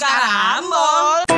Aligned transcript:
Karambol. 0.00 1.28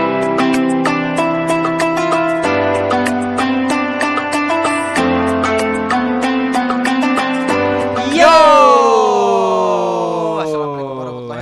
Yo. 8.15 8.39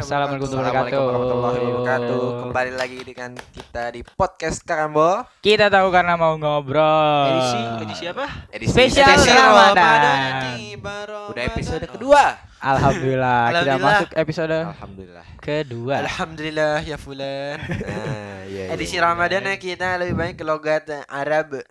Assalamualaikum 0.00 0.48
warahmatullahi 0.48 1.60
wabarakatuh. 1.60 2.22
Kembali 2.48 2.72
lagi 2.72 2.98
dengan 3.04 3.36
kita 3.52 3.92
di 3.92 4.00
podcast 4.00 4.64
Karambol 4.64 5.28
Kita 5.44 5.68
tahu 5.68 5.92
karena 5.92 6.16
mau 6.16 6.40
ngobrol. 6.40 7.36
Edisi 7.36 7.60
edisi 7.84 8.04
apa? 8.08 8.48
edisi 8.48 8.72
Spesial 8.72 9.20
Ramadan. 9.20 10.56
Udah 11.36 11.44
episode 11.44 11.84
kedua. 11.84 12.49
Alhamdulillah, 12.60 13.40
Alhamdulillah. 13.48 13.76
kita 13.80 13.88
masuk 13.88 14.10
episode 14.20 14.52
Alhamdulillah. 14.52 15.26
kedua. 15.40 15.94
Alhamdulillah 16.04 16.76
ya 16.84 16.96
Fulan. 17.00 17.56
Nah, 17.90 18.44
iya, 18.44 18.64
iya, 18.68 18.76
Edisi 18.76 19.00
iya, 19.00 19.08
Ramadan 19.08 19.48
iya. 19.48 19.56
kita 19.56 19.96
lebih 19.96 20.12
banyak 20.12 20.36
ke 20.36 20.44
logat 20.44 20.84
Arab. 21.08 21.64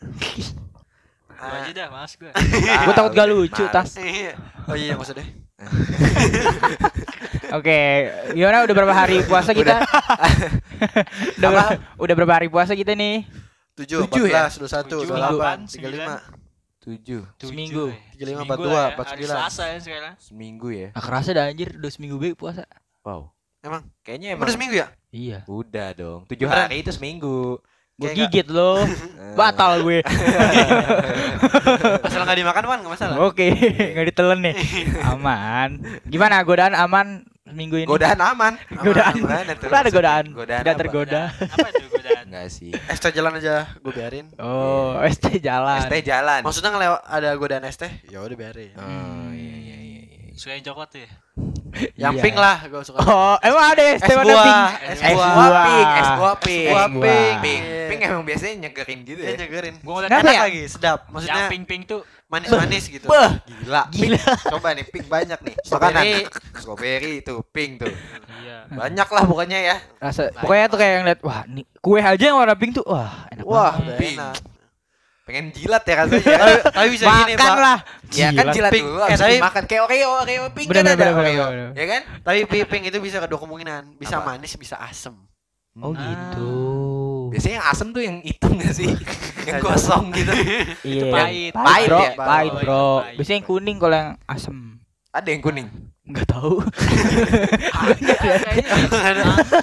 Ah. 1.40 1.64
aja 1.64 1.72
dah, 1.72 1.88
mas 1.94 2.18
gue. 2.18 2.34
Gue 2.90 2.94
takut 2.98 3.14
gak 3.16 3.28
lucu 3.32 3.64
tas. 3.72 3.96
Iya. 3.96 4.34
Oh 4.68 4.76
iya 4.76 4.98
maksudnya. 4.98 5.24
Oke, 7.50 7.66
okay. 7.66 7.90
gimana 8.38 8.66
udah 8.66 8.76
berapa 8.76 8.94
hari 8.94 9.26
puasa 9.26 9.54
kita? 9.54 9.82
udah, 11.42 11.80
udah 11.98 12.14
berapa 12.16 12.34
hari 12.34 12.48
puasa 12.52 12.78
kita 12.78 12.94
nih? 12.94 13.26
tujuh, 13.80 14.00
tujuh 14.12 14.28
ya? 14.28 14.52
21, 14.52 15.08
28, 15.08 15.80
35 15.80 16.39
Tujuh. 16.90 17.22
Seminggu. 17.38 17.94
Tiga 18.18 18.26
lima 18.34 18.42
empat 18.50 18.58
dua 18.58 18.82
empat 18.98 19.06
sembilan. 19.14 19.38
Seminggu 20.18 20.68
ya. 20.74 20.90
Nah, 20.90 21.04
kerasa 21.06 21.30
dah 21.38 21.46
anjir 21.46 21.78
udah 21.78 21.92
seminggu 21.94 22.18
baik 22.18 22.34
puasa. 22.34 22.66
Wow. 23.06 23.30
Emang? 23.62 23.86
Kayaknya 24.02 24.28
emang. 24.34 24.50
Udah 24.50 24.56
seminggu 24.58 24.76
ya? 24.82 24.88
Iya. 25.14 25.40
Udah 25.46 25.94
dong. 25.94 26.26
Tujuh 26.26 26.50
hari 26.50 26.82
itu 26.82 26.90
seminggu. 26.90 27.62
Gue 28.00 28.16
gigit 28.16 28.48
lo, 28.48 28.80
eh. 28.80 29.36
batal 29.36 29.84
gue. 29.84 30.00
Asal 32.08 32.24
nggak 32.24 32.40
dimakan 32.40 32.64
kan 32.64 32.80
nggak 32.80 32.94
masalah. 32.96 33.20
Oke, 33.28 33.52
nggak 33.92 34.08
ditelen 34.08 34.40
nih, 34.40 34.56
aman. 35.12 35.84
Gimana 36.08 36.40
godaan 36.48 36.80
aman 36.80 37.28
minggu 37.54 37.76
ini? 37.84 37.88
Godaan 37.88 38.20
aman. 38.22 38.54
Godaan. 38.86 39.14
Aman, 39.20 39.46
ada 39.50 39.92
godaan? 39.92 40.26
Godaan 40.32 40.62
Tidak 40.66 40.76
tergoda. 40.78 41.22
Apa 41.34 41.68
itu 41.74 41.88
godaan? 41.90 42.24
Enggak 42.30 42.48
sih. 42.54 42.72
ST 42.74 43.06
jalan 43.16 43.38
aja 43.42 43.66
gue 43.80 43.94
biarin. 43.94 44.28
Oh, 44.38 44.98
ST 45.10 45.42
jalan. 45.42 45.82
ST 45.86 45.96
jalan. 46.06 46.42
Maksudnya 46.46 46.72
ngelewat 46.74 47.02
ada 47.06 47.30
godaan 47.38 47.64
ST, 47.70 47.84
ya 48.10 48.22
udah 48.22 48.38
biarin. 48.38 48.74
Oh 48.78 49.30
iya 49.34 49.56
iya 49.58 49.78
iya. 49.78 50.02
iya. 50.06 50.34
Suka 50.38 50.54
yang 50.54 50.66
coklat 50.66 50.90
ya? 50.98 51.10
Yang 52.02 52.14
Iya. 52.16 52.24
pink 52.24 52.36
lah 52.36 52.58
gue 52.64 52.82
suka. 52.82 52.98
Oh, 53.00 53.36
emang 53.40 53.66
ada 53.70 53.84
ST 53.92 54.04
Es 54.04 54.12
warna 54.12 54.32
buah, 54.32 54.44
pink? 54.44 54.64
es 54.82 55.00
Es 55.00 55.14
buah. 55.14 55.30
pink, 55.62 55.90
es 55.94 56.10
buah 56.10 56.36
pink. 56.36 56.66
Es 56.66 56.72
buah 56.72 56.86
Es 56.86 56.92
buah. 56.92 57.06
pink. 57.06 57.38
Pink. 57.40 57.62
Iya. 57.62 57.88
Pink 57.88 58.00
emang 58.04 58.24
biasanya 58.24 58.56
nyegerin 58.60 59.00
gitu 59.02 59.20
Dia 59.20 59.30
ya. 59.30 59.38
nyegerin. 59.38 59.74
Gua 59.80 59.94
ngeliat 59.96 60.10
Enak 60.12 60.24
ya? 60.32 60.42
lagi, 60.42 60.62
sedap. 60.66 61.00
yang 61.00 61.12
Maksudnya 61.12 61.44
pink-pink 61.48 61.82
tuh 61.86 62.00
manis-manis 62.26 62.84
gitu. 62.86 63.06
Gila. 63.06 63.28
Gila. 63.46 63.82
Pink. 63.90 64.22
Coba 64.48 64.68
nih 64.72 64.86
pink 64.86 65.06
banyak 65.08 65.40
nih. 65.40 65.56
Strawberry. 65.60 65.94
Makanan. 65.94 66.56
Strawberry 66.56 67.14
itu 67.20 67.34
pink 67.48 67.72
tuh. 67.80 67.94
iya. 68.40 68.58
Banyak 68.68 69.08
lah 69.08 69.24
pokoknya 69.26 69.60
ya. 69.60 69.76
Rasa 69.98 70.30
pokoknya 70.32 70.66
tuh 70.68 70.78
kayak 70.78 70.96
ngeliat 71.02 71.20
wah 71.22 71.42
nih 71.46 71.66
kue 71.76 72.00
aja 72.00 72.24
yang 72.24 72.36
warna 72.36 72.54
pink 72.54 72.74
tuh 72.74 72.86
wah 72.86 73.26
enak 73.30 73.44
Wah, 73.44 73.74
pink. 73.96 74.16
enak. 74.16 74.36
Pengen 75.30 75.46
jilat 75.54 75.84
ya 75.84 75.94
rasanya. 75.96 76.26
Tapi, 76.34 76.54
tapi 76.68 76.88
bisa 76.90 77.06
gini, 77.06 77.32
Makan 77.32 77.38
Pak. 77.46 77.58
lah. 77.62 77.78
Ya 78.10 78.28
kan 78.34 78.46
jilat 78.50 78.72
Pink. 78.74 78.82
dulu 78.84 78.98
Eh, 78.98 79.04
habis 79.06 79.20
tapi- 79.20 79.38
dimakan 79.38 79.64
kayak 79.64 79.82
Oreo, 79.84 80.10
Oreo 80.18 80.44
pink 80.50 80.66
Bener, 80.66 80.76
kan 80.76 80.84
bener, 80.84 80.90
ada 80.90 80.98
bener, 80.98 81.14
Oreo. 81.14 81.30
bener, 81.46 81.46
bener. 81.46 81.70
Ya 81.72 81.86
kan? 81.86 82.02
Tapi 82.20 82.38
pink 82.66 82.84
itu 82.88 82.98
bisa 82.98 83.18
kedua 83.20 83.38
kemungkinan. 83.38 83.84
Bisa 83.96 84.16
Apa? 84.18 84.34
manis, 84.34 84.54
bisa 84.56 84.76
asem. 84.76 85.14
Oh 85.78 85.94
gitu. 85.94 86.50
Biasanya 87.30 87.56
yang 87.56 87.68
asem 87.68 87.88
tuh 87.90 88.02
yang 88.02 88.18
hitam 88.20 88.58
gak 88.58 88.74
sih? 88.74 88.90
yang 89.48 89.62
gosong 89.62 90.10
gitu. 90.12 90.34
Iya. 90.82 91.14
pahit. 91.14 91.54
Pahit, 91.54 91.88
bro. 91.88 92.00
Pahit 92.02 92.10
ya? 92.10 92.18
Pahit, 92.18 92.52
Oh, 92.52 92.60
bro. 92.60 92.84
pahit. 93.00 93.16
Biasanya 93.16 93.38
yang 93.38 93.48
kuning 93.48 93.78
kalau 93.78 93.96
yang 93.96 94.12
asem. 94.26 94.58
Ada 95.10 95.34
yang 95.34 95.42
kuning. 95.42 95.66
Enggak 96.10 96.26
tahu. 96.26 96.58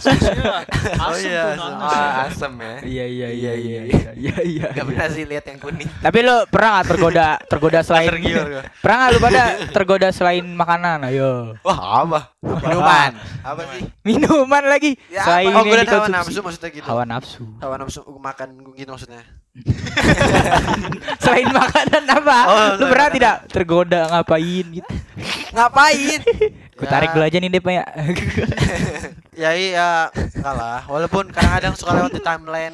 Susunya 0.03 0.63
Oh, 1.03 1.15
iya, 1.19 1.55
nanas. 1.55 1.91
Ah, 1.91 2.27
asem 2.31 2.53
ya. 2.59 2.75
Iya 2.83 3.05
iya 3.07 3.29
Iya, 3.31 3.31
iya 3.31 3.53
iya, 3.55 3.83
iya 3.87 4.11
iya 4.15 4.37
iya. 4.43 4.67
Gak 4.75 4.87
pernah 4.87 5.09
sih 5.11 5.25
lihat 5.27 5.45
yang 5.47 5.59
kuning. 5.59 5.89
Tapi 6.03 6.19
lu 6.23 6.37
pernah 6.51 6.83
gak 6.83 6.87
tergoda 6.91 7.29
tergoda 7.47 7.81
selain. 7.83 8.11
Pernah 8.79 8.97
gak 9.07 9.11
lu 9.11 9.19
pada 9.19 9.43
tergoda 9.75 10.09
selain 10.15 10.47
makanan? 10.47 11.03
Ayo. 11.11 11.59
Wah, 11.67 12.07
apa? 12.07 12.21
Minuman. 12.43 13.13
Apa 13.43 13.63
sih? 13.75 13.83
Minuman 14.07 14.65
lagi. 14.67 14.95
Ya, 15.11 15.23
selain 15.27 15.51
Oh, 15.51 15.63
gue 15.63 15.79
hawa 15.83 16.09
nafsu 16.11 16.41
maksudnya 16.43 16.71
gitu. 16.75 16.87
Hawa 16.87 17.03
nafsu. 17.07 17.43
Hawa 17.63 17.75
nafsu 17.79 18.01
makan 18.19 18.49
gitu 18.75 18.91
maksudnya. 18.95 19.23
Selain 21.23 21.49
makanan 21.49 22.05
apa? 22.07 22.39
Oh, 22.47 22.69
lu 22.77 22.85
pernah 22.87 23.09
tidak 23.09 23.35
tergoda 23.49 24.01
ngapain 24.09 24.67
gitu? 24.71 24.91
Ngapain? 25.51 26.21
Gue 26.77 26.87
tarik 26.87 27.11
dulu 27.13 27.25
aja 27.25 27.37
nih 27.37 27.51
Dep 27.51 27.67
ya. 27.67 27.85
Ya 29.37 29.53
iya, 29.53 30.09
enggak 30.09 30.55
lah. 30.55 30.81
Walaupun 30.89 31.29
kadang-kadang 31.29 31.77
suka 31.77 31.93
lewat 31.93 32.09
di 32.11 32.25
timeline, 32.25 32.73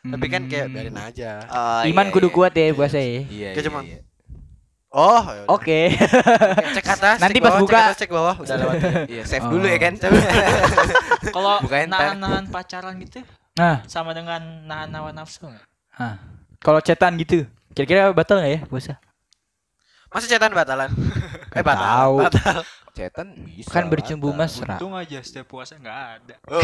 tapi 0.00 0.26
kan 0.26 0.40
kayak 0.44 0.64
Hmm. 0.64 0.72
biarin 0.72 0.96
aja. 0.96 1.30
Oh, 1.44 1.80
Iman 1.84 2.08
iya, 2.08 2.12
kudu 2.12 2.28
iya. 2.28 2.34
kuat 2.34 2.52
ya 2.56 2.64
puasa 2.72 2.96
ya. 2.96 3.04
Iya, 3.04 3.20
Kayak 3.28 3.52
iya, 3.52 3.62
cuman- 3.68 3.84
iya. 3.84 3.98
Oh, 4.88 5.20
ya. 5.20 5.44
Oke. 5.52 5.80
Cek 6.72 6.86
atas, 6.88 7.20
Nanti 7.20 7.36
cek 7.36 7.44
pas 7.44 7.52
bawah, 7.52 7.60
buka. 7.60 7.76
cek 7.76 7.84
atas, 7.84 7.96
cek 7.98 8.10
bawah, 8.10 8.34
udah 8.40 8.56
lewat. 8.56 8.74
Iya, 9.04 9.22
save 9.22 9.44
Oh. 9.44 9.52
dulu 9.52 9.66
ya 9.68 9.76
kan. 9.76 9.92
Kalau 11.28 11.54
nahan-nahan 11.68 12.44
pacaran 12.48 12.96
gitu 12.98 13.20
Nah, 13.52 13.84
sama 13.84 14.16
dengan 14.16 14.40
nahan 14.64 14.88
hawa 14.88 15.12
nafsu 15.12 15.44
nggak? 15.44 15.60
Ah. 15.98 16.16
kalau 16.58 16.78
cetan 16.78 17.14
gitu, 17.16 17.44
kira-kira 17.70 18.10
batal 18.10 18.38
nggak 18.38 18.52
ya 18.52 18.60
puasa? 18.64 18.94
Masih 20.08 20.28
cetan 20.30 20.50
batalan. 20.50 20.88
Eh 21.48 21.64
batal. 21.64 21.80
tahu. 21.80 22.14
Batal. 22.28 22.60
Cetan 22.92 23.28
bisa. 23.40 23.68
Kan 23.68 23.88
bercumbu 23.88 24.30
mesra. 24.30 24.76
Untung 24.76 24.92
aja 24.92 25.16
setiap 25.20 25.48
puasa 25.48 25.74
nggak 25.74 25.98
ada. 26.16 26.34
Oh. 26.46 26.60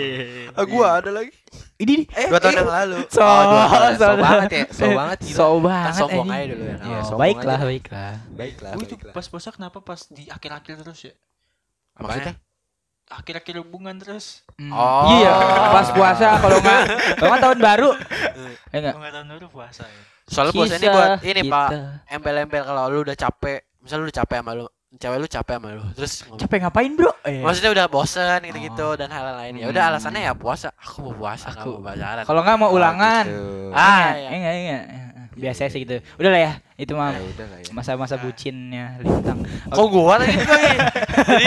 Ah, 0.58 0.64
gua 0.64 0.98
ada 0.98 1.10
lagi. 1.10 1.32
Ini 1.76 1.92
nih. 2.02 2.06
Eh, 2.14 2.28
Dua 2.30 2.38
tahun 2.38 2.54
eh. 2.54 2.60
yang 2.62 2.70
lalu. 2.72 2.98
So, 3.10 3.20
Oh, 3.20 3.42
dua 3.44 3.64
tahun. 3.66 3.92
So 3.92 4.04
so- 4.04 4.16
banget 4.16 4.50
ya, 4.50 4.64
so 4.70 4.86
banget 4.88 5.18
gila. 5.20 5.34
So 5.34 5.46
banget. 5.60 5.84
Kan 5.84 5.98
sombong 5.98 6.28
aja 6.30 6.44
dulu 6.46 6.64
ya. 6.64 6.76
Iya, 6.76 6.78
Oh, 6.94 7.02
sombong 7.04 7.20
baiklah, 7.20 7.56
aja. 7.56 7.66
baiklah. 7.66 8.14
Baiklah, 8.32 8.70
Gue 8.72 8.84
itu 8.84 8.96
baiklah. 8.96 9.12
pas 9.12 9.26
puasa 9.26 9.48
kenapa 9.50 9.78
pas 9.80 10.00
di 10.08 10.24
akhir-akhir 10.26 10.74
terus 10.80 11.00
ya? 11.04 11.14
Maksudnya? 11.96 12.34
Akhir-akhir 13.06 13.54
hubungan 13.60 13.94
terus. 13.96 14.40
Hmm. 14.54 14.70
Oh. 14.70 15.06
Iya, 15.14 15.32
pas 15.70 15.88
puasa 15.90 16.38
kalau 16.38 16.58
nggak 16.58 16.80
kalau 17.14 17.28
nggak 17.30 17.42
tahun 17.42 17.58
baru. 17.60 17.90
Eh 18.72 18.76
enggak. 18.76 18.92
Gue 18.92 19.00
nggak 19.00 19.14
tahu 19.14 19.24
dulu 19.30 19.46
puasa 19.52 19.84
ya. 19.84 20.02
Soalnya 20.24 20.52
puasa 20.52 20.74
ini 20.74 20.86
buat 20.88 21.10
ini, 21.20 21.40
kita. 21.42 21.52
Pak. 21.52 21.68
Embel-embel 22.08 22.62
kalau 22.64 22.82
lu 22.88 22.98
udah 23.02 23.12
capek, 23.14 23.60
misal 23.78 24.00
lu 24.00 24.08
udah 24.08 24.16
capek 24.18 24.36
sama 24.40 24.52
lu, 24.54 24.66
cewek 24.94 25.18
lu 25.18 25.28
capek 25.28 25.54
sama 25.54 25.68
lu, 25.70 25.84
terus 25.92 26.12
ngomong, 26.24 26.40
Capek 26.40 26.58
ngapain, 26.60 26.92
Bro? 26.94 27.12
Eh. 27.22 27.40
maksudnya 27.40 27.70
udah 27.72 27.86
bosen 27.86 28.40
gitu-gitu 28.42 28.86
Oh. 28.86 28.96
dan 28.96 29.08
hal 29.08 29.36
lain. 29.36 29.52
Ya 29.58 29.66
udah 29.66 29.82
Hmm. 29.82 29.90
alasannya 29.92 30.22
ya 30.22 30.32
puasa. 30.32 30.72
Aku 30.74 31.04
mau 31.04 31.14
puasa, 31.18 31.52
aku 31.52 31.76
mau 31.76 31.84
pacaran. 31.86 32.24
Kalau 32.24 32.40
nggak 32.40 32.56
mau 32.56 32.70
ulangan. 32.70 33.24
gitu. 33.28 33.68
Ah, 33.70 33.84
Enggak, 33.84 34.16
iya. 34.16 34.28
enggak, 34.32 34.54
enggak. 34.56 34.84
Biasa 35.34 35.66
sih 35.66 35.82
gitu. 35.82 35.98
Udah 36.14 36.30
lah 36.30 36.40
ya, 36.40 36.52
itu 36.74 36.94
mah 36.94 37.10
Ya 37.10 37.20
udah 37.20 37.46
ya. 37.58 37.68
masa-masa 37.68 38.14
bucinnya 38.16 38.96
Lintang. 38.96 39.42
Kok 39.66 39.86
gua 39.88 40.14
lagi 40.16 40.30
nih? 40.40 40.46
Jadi 41.26 41.46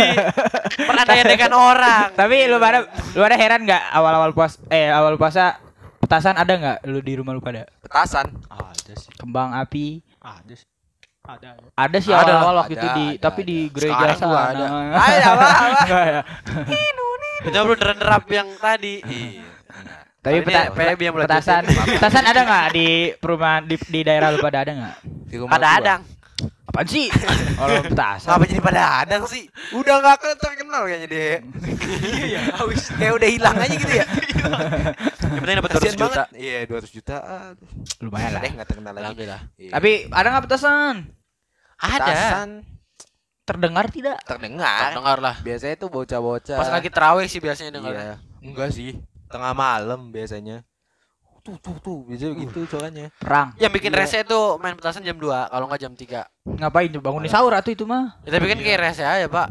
perandaian 0.97 1.25
dengan 1.29 1.51
orang. 1.53 2.07
Tapi 2.17 2.35
lu 2.49 2.57
pada 2.57 2.79
lu 2.89 3.19
pada 3.21 3.37
heran 3.37 3.61
nggak 3.63 3.83
awal-awal 3.93 4.31
puas 4.33 4.57
eh 4.73 4.89
awal 4.89 5.13
puasa 5.21 5.61
petasan 6.01 6.35
ada 6.39 6.53
nggak 6.57 6.77
lu 6.89 6.99
di 7.05 7.13
rumah 7.19 7.37
lu 7.37 7.41
pada? 7.43 7.69
Petasan. 7.85 8.33
Ada 8.49 8.93
sih. 8.97 9.11
Kembang 9.19 9.53
api. 9.53 10.01
Ada 10.17 10.53
sih. 10.57 10.67
Ada. 11.27 11.47
ada. 11.59 11.67
Ada 11.75 11.97
sih 11.99 12.11
Ada, 12.15 12.23
awal-awal 12.23 12.55
waktu 12.63 12.73
ada, 12.73 12.81
itu 12.81 12.87
di 12.87 13.05
ada, 13.07 13.23
tapi 13.27 13.41
ada. 13.43 13.49
di 13.51 13.57
gereja 13.69 13.93
Sekarang 13.93 14.17
sana. 14.17 14.39
ada. 14.47 14.65
Ada, 15.07 15.25
apa, 15.27 15.45
apa? 15.45 15.99
Ya. 16.07 16.21
Itu 17.37 17.57
belum 17.61 17.79
derap 17.99 18.25
yang 18.31 18.49
tadi. 18.57 18.95
Iya. 19.03 19.43
Tapi 20.17 20.43
Tapi 20.43 20.75
peta, 20.75 20.91
yang 20.99 21.13
mulai 21.15 21.27
petasan 21.29 21.63
petasan 21.71 22.25
ada 22.27 22.41
nggak 22.43 22.65
di 22.75 22.87
perumahan 23.15 23.63
di, 23.63 23.79
di 23.79 23.99
daerah 24.03 24.27
lu 24.33 24.43
pada 24.43 24.65
ada 24.67 24.71
nggak? 24.75 24.95
Ada 25.55 25.67
adang. 25.79 26.01
Apaan 26.67 26.87
sih? 26.87 27.07
Kalau 27.55 27.79
petasan. 27.87 28.27
Ngapa 28.27 28.43
jadi 28.43 28.61
pada 28.61 28.81
adang 29.01 29.23
sih? 29.23 29.47
Udah 29.71 30.03
gak 30.03 30.35
terkenal 30.35 30.83
kayaknya 30.83 31.07
deh. 31.07 31.35
Iya, 32.27 32.41
habis. 32.59 32.91
Kayak 32.91 33.13
udah 33.15 33.29
hilang 33.31 33.55
aja 33.55 33.71
gitu 33.73 33.93
ya. 33.95 34.05
Yang 35.31 35.39
penting 35.39 35.57
dapat 35.57 35.71
Kasian 35.71 35.95
200 35.95 35.95
juta. 35.95 36.03
banget. 36.03 36.27
Iya, 36.35 36.59
200 36.67 36.91
juta. 36.91 37.15
Lumayan 38.03 38.31
lah. 38.35 38.41
Eh, 38.43 38.51
gak 38.53 38.67
terkenal 38.67 38.91
lagi. 38.91 39.01
Alhamdulillah. 39.03 39.41
Iya. 39.55 39.71
Tapi 39.71 39.91
ada 40.11 40.27
nggak 40.27 40.43
petasan? 40.43 40.95
Ada. 41.77 41.95
Petasan 41.97 42.49
Terdengar 43.47 43.85
tidak? 43.87 44.19
terdengar. 44.27 44.91
Dengar 44.91 45.17
lah. 45.23 45.35
Biasanya 45.39 45.75
tuh 45.79 45.87
bocah-bocah. 45.87 46.59
Pas 46.59 46.67
lagi 46.67 46.89
terawih 46.91 47.31
sih 47.31 47.39
biasanya 47.39 47.79
dengar. 47.79 47.93
Iya. 47.95 48.15
Enggak 48.43 48.69
sih. 48.75 48.99
Tengah 49.31 49.55
malam 49.55 50.11
biasanya. 50.11 50.67
Tuh 51.47 51.55
tuh 51.57 51.75
tuh, 51.79 51.97
biasanya 52.03 52.33
gitu 52.37 52.59
soalnya. 52.67 53.07
Perang. 53.15 53.55
Yang 53.55 53.71
bikin 53.73 53.89
Iya. 53.89 53.99
rese 54.03 54.19
tuh 54.23 54.59
main 54.59 54.75
petasan 54.75 54.99
jam 55.01 55.15
2 55.15 55.47
kalau 55.47 55.65
nggak 55.65 55.79
jam 55.79 55.93
3. 55.93 56.27
Ngapain 56.43 56.91
tuh 56.91 56.99
bangunin 56.99 57.27
sahur 57.27 57.51
atau 57.51 57.71
itu 57.71 57.83
mah? 57.83 58.19
Ya, 58.21 58.35
tapi 58.35 58.45
kan 58.45 58.57
kayak 58.57 58.79
rese 58.81 59.01
aja, 59.01 59.25
Pak. 59.25 59.47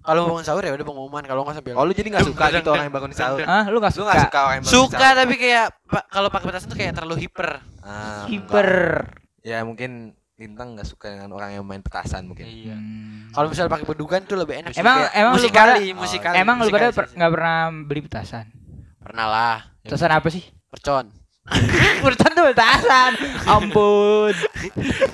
Kalau 0.00 0.26
bangun 0.26 0.42
sahur 0.42 0.60
ya 0.60 0.72
udah 0.72 0.82
pengumuman 0.82 1.22
kalau 1.22 1.44
nggak 1.44 1.54
sambil. 1.54 1.74
Oh 1.74 1.84
lu 1.84 1.92
jadi 1.92 2.08
nggak 2.08 2.26
suka 2.26 2.44
gitu 2.50 2.68
orang 2.68 2.84
yang 2.84 2.96
bangun 2.96 3.12
sahur? 3.12 3.38
Ah, 3.44 3.68
lu 3.68 3.76
gak 3.76 3.92
Lu 3.92 4.02
suka? 4.02 4.10
nggak 4.10 4.24
suka 4.26 4.38
orang 4.40 4.54
yang 4.56 4.64
bangun 4.64 4.74
Suka 4.74 4.96
sahur? 4.98 5.14
tapi 5.16 5.34
kayak 5.36 5.66
kalau 6.08 6.28
pakai 6.28 6.46
petasan 6.48 6.66
tuh 6.66 6.76
kayak 6.76 6.92
terlalu 6.92 7.16
hiper. 7.20 7.48
Ah, 7.80 8.24
Hiper. 8.26 8.70
Ya 9.40 9.62
mungkin 9.62 9.90
Lintang 10.34 10.74
nggak 10.74 10.86
suka 10.86 11.10
dengan 11.10 11.30
orang 11.30 11.50
yang 11.52 11.62
main 11.62 11.78
petasan 11.78 12.24
mungkin. 12.24 12.46
Iya. 12.46 12.72
Hmm. 12.72 13.26
Kalau 13.30 13.46
misalnya 13.46 13.70
pakai 13.70 13.86
bedugan 13.86 14.22
tuh 14.22 14.38
lebih 14.38 14.54
enak. 14.56 14.70
sih, 14.70 14.78
Emang 14.78 15.02
kayak 15.02 15.12
emang 15.12 15.30
lu 15.30 15.36
musikali, 15.36 15.82
pada 15.84 15.98
musikali. 15.98 16.34
emang 16.36 16.56
lu 16.56 16.62
pada 16.64 16.70
musikali 16.70 16.94
per- 16.94 17.06
sih. 17.06 17.16
nggak 17.18 17.30
pernah 17.30 17.56
beli 17.84 18.00
petasan? 18.02 18.46
pernah 18.98 19.26
lah. 19.26 19.56
Petasan 19.82 20.10
apa 20.10 20.28
sih? 20.28 20.44
Percon. 20.68 21.04
Petasan 21.98 22.32
tuh 22.32 22.44
petasan. 22.46 23.12
Ampun. 23.44 24.34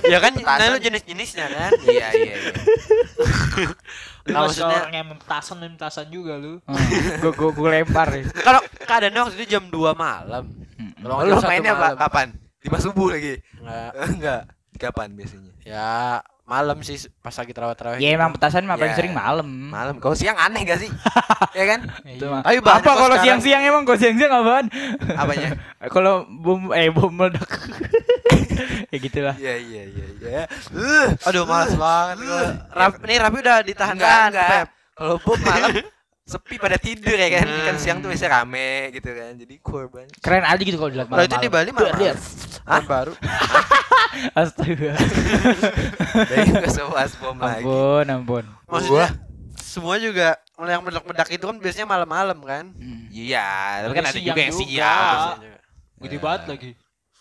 ya 0.05 0.19
kan 0.19 0.33
Petasan. 0.33 0.59
nah 0.59 0.67
lu 0.69 0.79
jenis-jenisnya 0.79 1.47
kan. 1.47 1.71
Iya 1.87 2.07
iya 2.13 2.35
iya. 2.35 2.53
Lu 4.25 4.33
Nah, 4.33 4.41
masih 4.43 4.65
maksudnya- 4.65 4.81
orang 4.81 4.95
yang 4.95 5.09
petasan 5.17 5.57
main 5.59 5.73
petasan 5.75 6.07
juga 6.09 6.33
lu. 6.35 6.59
Gue 7.21 7.31
gue 7.31 7.51
gue 7.53 7.69
lempar 7.71 8.09
ya. 8.11 8.25
Kalau 8.35 8.59
keadaannya 8.81 9.21
waktu 9.23 9.37
itu 9.37 9.47
jam 9.49 9.65
2 9.67 9.77
malam. 9.95 10.45
Kalau 10.97 11.15
Oh, 11.15 11.23
lu 11.23 11.37
mainnya 11.41 11.73
apa? 11.73 11.93
malam. 11.93 11.99
Kapan? 11.99 12.29
Lima 12.61 12.79
subuh 12.79 13.09
lagi? 13.11 13.35
Enggak. 13.55 13.91
Enggak. 14.09 14.43
Kapan 14.75 15.09
biasanya? 15.13 15.53
Ya 15.63 16.19
malam 16.45 16.77
sih 16.85 17.01
pas 17.19 17.33
lagi 17.33 17.51
terawih-terawih. 17.51 17.97
Ya 17.97 18.13
gitu. 18.13 18.17
emang 18.21 18.31
petasan 18.37 18.69
mah 18.69 18.77
paling 18.77 18.93
Ya. 18.93 18.99
sering 19.01 19.17
malam. 19.17 19.49
Malam. 19.49 19.97
Kalau 19.97 20.13
siang 20.13 20.37
aneh 20.37 20.61
gak 20.63 20.77
sih? 20.77 20.91
ya 21.59 21.65
kan? 21.65 21.81
Itu 22.05 22.29
mah. 22.29 22.45
Tapi 22.45 22.61
Apa 22.61 22.81
kalau 22.85 23.17
sekarang. 23.17 23.25
siang-siang 23.25 23.63
emang 23.65 23.83
kalau 23.83 23.97
siang-siang 23.97 24.33
apaan? 24.33 24.67
Apanya? 25.17 25.49
Kalau 25.95 26.15
bom 26.29 26.73
eh 26.73 26.89
bom 26.89 27.09
meledak. 27.09 27.45
ya 28.93 28.97
gitulah. 28.99 29.37
Iya 29.37 29.55
iya 29.57 29.83
iya 29.89 30.07
iya. 30.21 30.43
Aduh 31.25 31.45
malas 31.45 31.73
banget 31.77 32.25
gua. 32.25 32.45
Rap, 32.73 32.93
nih 33.01 33.17
Rapi 33.21 33.39
udah 33.41 33.59
ditahan 33.65 33.97
kan. 33.97 34.31
Kalau 34.93 35.17
bom 35.21 35.41
malam 35.41 35.81
sepi 36.25 36.57
pada 36.57 36.77
tidur 36.77 37.13
ya 37.13 37.29
kan. 37.31 37.47
Kan 37.65 37.77
siang 37.77 37.99
tuh 38.01 38.09
biasanya 38.09 38.41
rame 38.41 38.71
gitu 38.91 39.09
kan. 39.09 39.33
Jadi 39.35 39.55
korban. 39.61 40.07
Keren 40.19 40.43
aja 40.43 40.59
gitu 40.59 40.75
kalau 40.75 40.91
dilihat 40.91 41.09
Kalau 41.09 41.23
itu 41.23 41.37
di 41.39 41.49
Bali 41.49 41.71
malam. 41.71 41.95
Dia- 41.95 42.17
Tahun 42.65 42.85
baru. 42.85 43.13
Astaga. 44.41 44.93
Dari 46.25 46.51
ke 46.55 46.71
sewas 46.71 47.13
bom 47.17 47.37
lagi. 47.37 47.61
ampun, 47.61 48.05
ampun. 48.07 48.45
Maksudnya 48.65 49.09
semua 49.55 49.99
juga 49.99 50.39
yang 50.57 50.81
meledak-meledak 50.81 51.29
itu 51.31 51.45
kan 51.45 51.57
biasanya 51.59 51.89
malam-malam 51.89 52.39
kan. 52.41 52.65
Hmm. 52.73 53.11
Iya, 53.11 53.47
tapi 53.83 53.93
kan 53.93 54.05
ada 54.05 54.15
Siang 54.15 54.25
juga 54.25 54.41
yang 54.41 54.55
juga. 54.55 54.63
siang. 54.63 55.39
Gede 56.01 56.17
banget 56.19 56.43
lagi. 56.47 56.71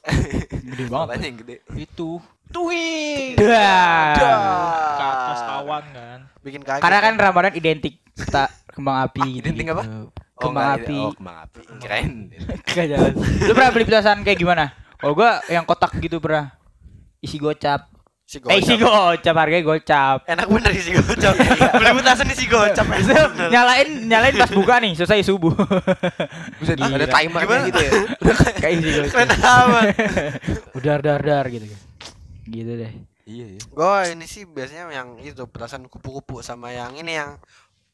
Gede 0.70 0.86
banget. 0.86 1.08
Apanya 1.10 1.26
yang 1.26 1.38
gede? 1.40 1.56
Itu. 1.74 2.10
Tuing. 2.54 3.34
Dah. 3.36 4.14
Ke 4.94 5.04
atas 5.04 5.40
awan 5.44 5.84
kan. 5.90 6.20
Bikin 6.40 6.62
kaget. 6.62 6.82
Karena 6.82 7.00
kan 7.02 7.14
Ramadan 7.18 7.54
identik 7.54 7.98
kembang 8.74 8.98
api 9.06 9.22
gitu. 9.40 9.46
Identik 9.48 9.68
apa? 9.72 9.84
Kembang 10.34 10.66
enggak, 10.66 10.84
api. 10.84 10.98
Oh, 10.98 11.12
kembang 11.14 11.38
api. 11.46 11.60
Keren. 11.80 12.10
Gak 12.76 12.86
jalan. 12.90 13.14
Lu 13.46 13.52
pernah 13.54 13.72
beli 13.72 13.86
petasan 13.86 14.18
kayak 14.26 14.40
gimana? 14.42 14.66
Kalau 14.98 15.14
gua 15.14 15.40
yang 15.48 15.64
kotak 15.64 15.94
gitu 16.02 16.18
pernah. 16.18 16.58
Isi 17.22 17.38
gocap. 17.40 17.88
si 18.24 18.40
Eh 18.40 18.64
isi 18.64 18.80
gocap 18.80 19.36
harganya 19.36 19.62
gocap. 19.62 20.26
Enak 20.26 20.48
bener 20.50 20.72
isi 20.74 20.96
gocap. 20.96 21.36
Beli 21.80 21.92
petasan 22.02 22.28
isi 22.34 22.46
gocap. 22.50 22.86
Nyalain 23.52 23.90
nyalain 24.10 24.36
pas 24.36 24.50
buka 24.50 24.82
nih 24.82 24.98
selesai 24.98 25.28
subuh. 25.28 25.54
Bisa 26.58 26.74
Gila. 26.74 26.98
ada 26.98 27.08
Gimana? 27.14 27.68
gitu 27.70 27.80
ya. 27.84 27.92
Kayak 28.64 28.74
isi 28.80 28.90
Keren 29.12 29.30
gocap. 29.30 29.44
amat. 29.44 29.86
Udar 30.74 31.00
dar 31.06 31.22
dar 31.22 31.46
gitu. 31.52 31.68
Gitu 32.48 32.72
deh. 32.74 32.92
Iya 33.24 33.56
iya. 33.56 33.62
Gue 33.72 34.00
ini 34.12 34.26
sih 34.28 34.44
biasanya 34.44 34.92
yang 34.92 35.16
itu 35.24 35.48
petasan 35.48 35.88
kupu-kupu 35.88 36.44
sama 36.44 36.76
yang 36.76 36.92
ini 37.00 37.16
yang 37.16 37.40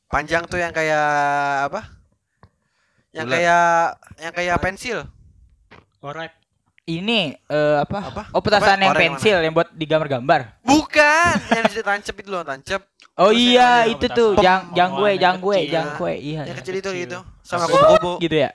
panjang 0.10 0.44
tuh 0.50 0.58
yang 0.58 0.74
kayak 0.74 1.06
apa? 1.70 1.82
Yang 3.14 3.26
Bulat. 3.30 3.38
kayak 3.38 3.70
yang 4.20 4.34
kayak 4.34 4.56
pensil. 4.58 4.98
Korek. 6.02 6.34
Ini 6.90 7.38
eh, 7.38 7.78
apa? 7.78 8.00
Apa? 8.10 8.24
Oh 8.34 8.42
petasan 8.42 8.82
Apa? 8.82 8.82
yang 8.82 8.92
Orang 8.92 9.02
yang 9.06 9.14
pensil 9.14 9.38
yang 9.46 9.54
buat 9.54 9.70
digambar-gambar. 9.78 10.42
Bukan, 10.66 11.34
yang 11.54 11.66
bisa 11.70 11.82
tancap 11.86 12.16
itu 12.18 12.30
loh, 12.34 12.42
tancap. 12.42 12.82
Oh 13.14 13.30
Terus 13.30 13.46
iya 13.46 13.86
itu 13.86 14.10
petasan 14.10 14.18
tuh 14.18 14.32
jang 14.42 14.62
jang 14.74 14.90
gue 14.98 15.10
yang 15.14 15.22
jang 15.22 15.36
gue 15.38 15.58
jang 15.70 15.88
gue 16.02 16.14
iya. 16.18 16.42
Yang 16.50 16.58
kecil 16.66 16.76
itu 16.82 16.90
gitu. 17.06 17.20
Sama 17.46 17.70
kupu-kupu. 17.70 18.14
Gitu 18.26 18.36
ya. 18.42 18.50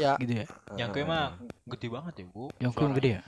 Ya. 0.00 0.12
Gitu 0.16 0.32
ya. 0.32 0.46
Yang 0.80 0.88
gue 0.96 1.04
mah 1.04 1.36
gede 1.68 1.86
banget 1.92 2.14
ya, 2.16 2.24
Bu. 2.32 2.48
Yang 2.56 2.72
gue 2.72 2.88
gede 2.96 3.10
ya. 3.20 3.22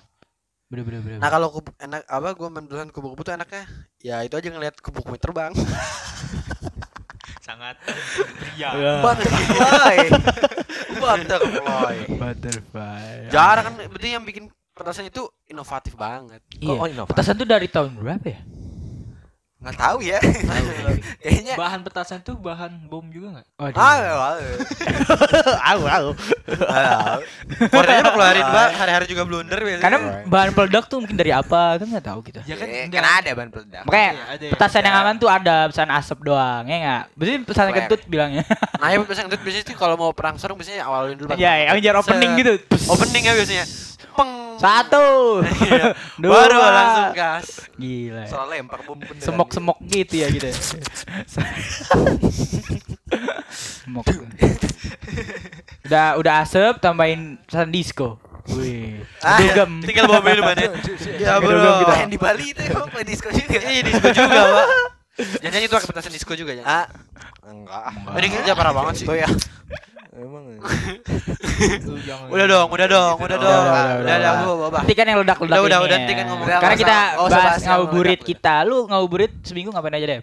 Bener 0.71 0.85
bener 0.87 1.01
bener. 1.03 1.19
Nah 1.19 1.29
kalau 1.35 1.49
kupu, 1.51 1.75
enak 1.83 2.07
apa 2.07 2.29
gue 2.31 2.49
main 2.49 2.89
kupu-kupu 2.95 3.21
tuh 3.27 3.35
enaknya 3.35 3.67
ya 3.99 4.23
itu 4.23 4.39
aja 4.39 4.49
ngeliat 4.49 4.79
kupu-kupu 4.79 5.19
terbang. 5.19 5.51
Sangat 7.51 7.75
pria. 8.39 8.69
Iya. 8.71 8.93
Butterfly. 9.05 9.97
Butterfly. 11.03 11.97
Butterfly. 12.15 13.07
Jarang 13.35 13.65
kan 13.67 13.75
berarti 13.91 14.09
yang 14.15 14.23
bikin 14.23 14.45
petasan 14.71 15.11
itu 15.11 15.27
inovatif 15.51 15.99
banget. 15.99 16.41
Iya. 16.63 16.79
Oh, 16.79 16.87
inovatif. 16.87 17.11
Petasan 17.19 17.35
tuh 17.35 17.49
dari 17.51 17.67
tahun 17.67 17.99
berapa 17.99 18.27
ya? 18.31 18.41
Nggak 19.61 19.77
tahu 19.77 19.99
ya. 20.01 20.17
Kayaknya 21.23 21.53
Bahan 21.53 21.81
petasan 21.85 22.21
tuh 22.21 22.33
bahan 22.35 22.89
bom 22.89 23.05
juga 23.07 23.37
nggak? 23.37 23.47
Oh, 23.55 23.69
Ah, 23.77 24.41
Aku 25.71 25.85
aku. 25.85 26.11
Warnanya 27.69 28.03
mah 28.07 28.13
keluarin 28.13 28.41
mbak 28.43 28.69
hari-hari 28.75 29.07
juga 29.07 29.23
blunder 29.23 29.61
biasanya. 29.61 29.83
Karena 29.83 29.99
bahan 30.25 30.51
peledak 30.51 30.85
tuh 30.87 30.99
mungkin 30.99 31.13
dari 31.15 31.29
apa 31.31 31.77
kan 31.77 31.87
nggak 31.87 32.07
tahu 32.07 32.21
kita. 32.23 32.41
Ya 32.45 32.57
kan 32.57 32.67
enggak. 32.67 32.89
kan 32.97 33.15
ada 33.21 33.31
ban 33.33 33.49
peledak. 33.49 33.83
Makanya 33.85 34.11
Iya, 34.11 34.25
ada 34.27 34.43
ya. 34.43 34.51
petasan 34.51 34.83
yang 34.83 34.97
aman 34.97 35.15
tuh 35.17 35.29
ada 35.29 35.57
pesan 35.69 35.89
asap 35.91 36.19
doang 36.23 36.65
ya 36.65 36.77
nggak? 36.79 37.03
Berarti 37.13 37.35
pesan 37.45 37.65
Swag. 37.67 37.77
kentut 37.77 38.01
bilangnya. 38.07 38.45
Nah 38.81 38.89
ya 38.89 38.97
petasan 38.99 39.29
itu 39.29 39.37
biasanya 39.39 39.77
kalau 39.77 39.95
mau 39.95 40.11
perang 40.11 40.41
sarung 40.41 40.57
biasanya 40.57 40.89
awalin 40.89 41.13
dulu. 41.15 41.37
Iya, 41.37 41.69
yang 41.69 41.77
jar 41.85 41.97
opening 41.97 42.33
gitu. 42.35 42.57
Opening 42.89 43.23
ya 43.23 43.37
biasanya. 43.37 43.65
Satu. 44.61 45.41
Iya. 45.41 45.97
Dua. 46.23 46.33
Baru 46.45 46.59
langsung 46.61 47.17
gas. 47.17 47.47
Gila. 47.81 48.25
Soal 48.29 48.47
lempar 48.53 48.85
bom 48.85 49.01
beneran. 49.01 49.25
Semok-semok 49.25 49.81
gitu 49.89 50.15
ya 50.21 50.29
gitu. 50.29 50.53
ya. 50.53 50.55
Semok. 53.81 54.05
udah 55.89 56.07
udah 56.21 56.35
asap 56.45 56.77
tambahin 56.79 57.41
pesan 57.49 57.73
disco. 57.73 58.21
Wih. 58.53 59.01
Ah, 59.25 59.41
Dugem. 59.41 59.81
Tinggal 59.81 60.05
bawa 60.07 60.21
minum 60.21 60.45
banget. 60.53 60.71
Ya 61.17 61.41
Dugem 61.41 61.57
bro. 61.57 61.97
Yang 61.97 62.11
di 62.13 62.19
Bali 62.21 62.47
itu 62.53 62.61
emang 62.69 62.89
play 62.93 63.05
disco 63.09 63.29
juga. 63.33 63.59
Iya 63.65 63.81
disco 63.89 64.09
juga 64.13 64.41
pak. 64.45 64.67
Jangan 65.41 65.61
itu 65.61 65.75
petasan 65.89 66.13
disco 66.13 66.33
juga 66.37 66.53
jangan. 66.53 66.69
Ah, 66.69 66.87
enggak. 67.49 67.85
Ini 68.21 68.27
kerja 68.29 68.53
parah 68.53 68.73
banget 68.77 68.95
sih. 69.01 69.07
Itu 69.09 69.17
ya. 69.17 69.29
Emang. 70.11 70.59
Jangan- 72.03 72.31
Udah 72.35 72.47
dong, 72.51 72.69
udah 72.75 72.87
dong, 72.91 73.17
udah 73.23 73.27
Udah, 73.31 73.39
dong. 73.39 73.63
udah, 73.63 73.71
udah, 73.71 73.95
Udah, 73.95 74.03
udah, 74.03 74.17
udah. 74.19 74.33
gua 74.43 74.55
bawa. 74.67 74.79
Hentikan 74.83 75.07
yang 75.07 75.19
ledak-ledak 75.23 75.55
Udah, 75.55 75.63
udah, 75.63 75.79
udah, 75.87 75.95
ya. 75.95 76.01
hentikan 76.03 76.25
ngomong. 76.27 76.47
Karena 76.51 76.77
kita 76.77 76.99
Oh, 77.15 77.29
bahas 77.31 77.63
meledak. 77.63 78.21
kita. 78.27 78.55
Lu 78.67 78.77
ngabuburit 78.91 79.33
seminggu 79.47 79.71
ngapain 79.71 79.95
aja 79.95 80.07
deh? 80.11 80.21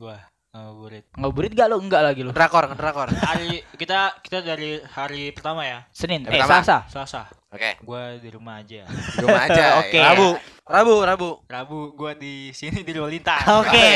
Gua 0.00 0.16
ngabuburit. 0.48 1.04
Ngabuburit 1.12 1.52
gak 1.52 1.68
lu? 1.68 1.76
Enggak 1.84 2.02
lagi 2.08 2.20
lu. 2.24 2.30
Drakor, 2.32 2.64
drakor. 2.72 3.08
Hari 3.12 3.48
kita 3.76 4.16
kita 4.24 4.38
dari 4.40 4.80
hari 4.86 5.28
pertama 5.36 5.60
ya. 5.60 5.84
Senin, 5.92 6.24
eh. 6.24 6.40
Selasa. 6.40 6.88
Selasa. 6.88 7.22
Oke, 7.48 7.76
Gua 7.80 8.16
di 8.16 8.28
rumah 8.32 8.60
aja. 8.60 8.84
di 8.88 9.18
rumah 9.20 9.44
aja. 9.44 9.64
Oke. 9.84 9.96
ya. 9.96 10.08
Rabu, 10.08 10.40
Rabu, 10.64 10.94
Rabu. 11.04 11.30
Rabu 11.44 11.78
gua 11.92 12.12
di 12.12 12.48
sini 12.52 12.80
di 12.80 12.96
Lolita. 12.96 13.36
Oke. 13.60 13.88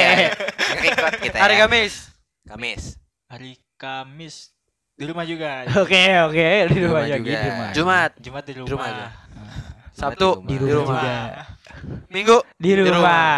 Record 0.77 1.17
kita 1.25 1.37
Hari 1.41 1.57
ya. 1.57 1.65
Kamis. 1.65 2.13
Kamis. 2.45 2.83
Hari 3.29 3.57
Kamis 3.77 4.53
di 4.93 5.05
rumah 5.05 5.25
juga. 5.25 5.51
Oke, 5.83 6.03
oke, 6.21 6.49
di 6.69 6.79
rumah 6.79 7.03
Rumah 7.03 7.05
juga. 7.11 7.31
di 7.33 7.37
rumah. 7.43 7.71
Jumat, 7.73 8.11
Jumat 8.19 8.43
di 8.43 8.53
Di 8.53 8.59
rumah. 8.59 8.71
rumah 8.71 8.87
aja. 8.89 9.07
Sabtu 9.93 10.29
Di 10.43 10.55
di 10.55 10.57
rumah 10.59 10.75
rumah. 10.75 11.01
juga. 11.01 11.17
Minggu 12.09 12.37
Di 12.57 12.71
rumah. 12.75 13.37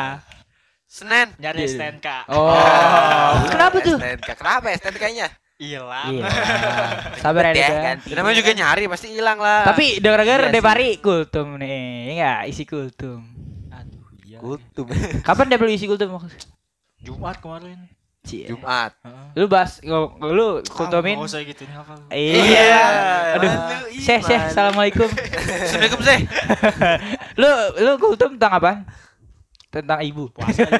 Senin 0.84 1.26
Nyari 1.37 1.58
Di- 1.61 1.70
STNK. 1.70 2.08
Oh. 2.28 2.54
Kenapa 3.52 3.76
tuh? 3.80 3.96
STNK. 3.96 4.28
Kenapa 4.32 4.66
STNK 4.73 4.96
kayaknya? 4.96 5.28
Iya 5.54 5.80
lah. 5.82 6.06
Iya. 6.12 6.23
Sabar 7.16 7.44
ya, 7.46 7.54
Ya, 7.54 7.68
ya. 7.96 8.14
namanya 8.14 8.37
juga 8.37 8.50
nyari 8.52 8.84
pasti 8.87 9.11
hilang 9.11 9.38
lah. 9.38 9.62
Tapi 9.64 9.99
dengar-dengar 9.99 10.40
Iya. 10.46 10.52
Depari 10.52 10.88
kultum 10.99 11.58
nih, 11.58 11.78
ya 12.04 12.12
nggak? 12.14 12.40
Isi 12.50 12.62
kultum. 12.64 13.23
Aduh, 13.70 14.02
iya. 14.23 14.38
Kultum. 14.38 14.87
Kapan 15.23 15.46
dia 15.46 15.58
beli 15.58 15.75
isi 15.75 15.87
kultum? 15.87 16.18
Jumat 17.00 17.38
kemarin. 17.38 17.87
Cie. 18.25 18.49
Jumat. 18.49 18.97
Lu 19.37 19.45
bahas, 19.45 19.85
lu. 19.85 20.09
Ah, 20.16 21.00
Mau 21.14 21.28
saya 21.28 21.45
gituin 21.45 21.69
apa? 21.71 21.93
lu? 21.93 22.09
Iya. 22.09 22.81
Aduh. 23.37 23.52
Syekh, 23.95 24.25
malu. 24.25 24.49
assalamualaikum. 24.49 25.09
Assalamualaikum 25.12 26.00
sih. 26.00 26.21
lu 27.40 27.50
lu 27.78 27.90
kultum 28.00 28.40
tentang 28.40 28.52
apa? 28.57 28.73
Tentang 29.69 30.00
ibu. 30.00 30.33
Puasa. 30.33 30.64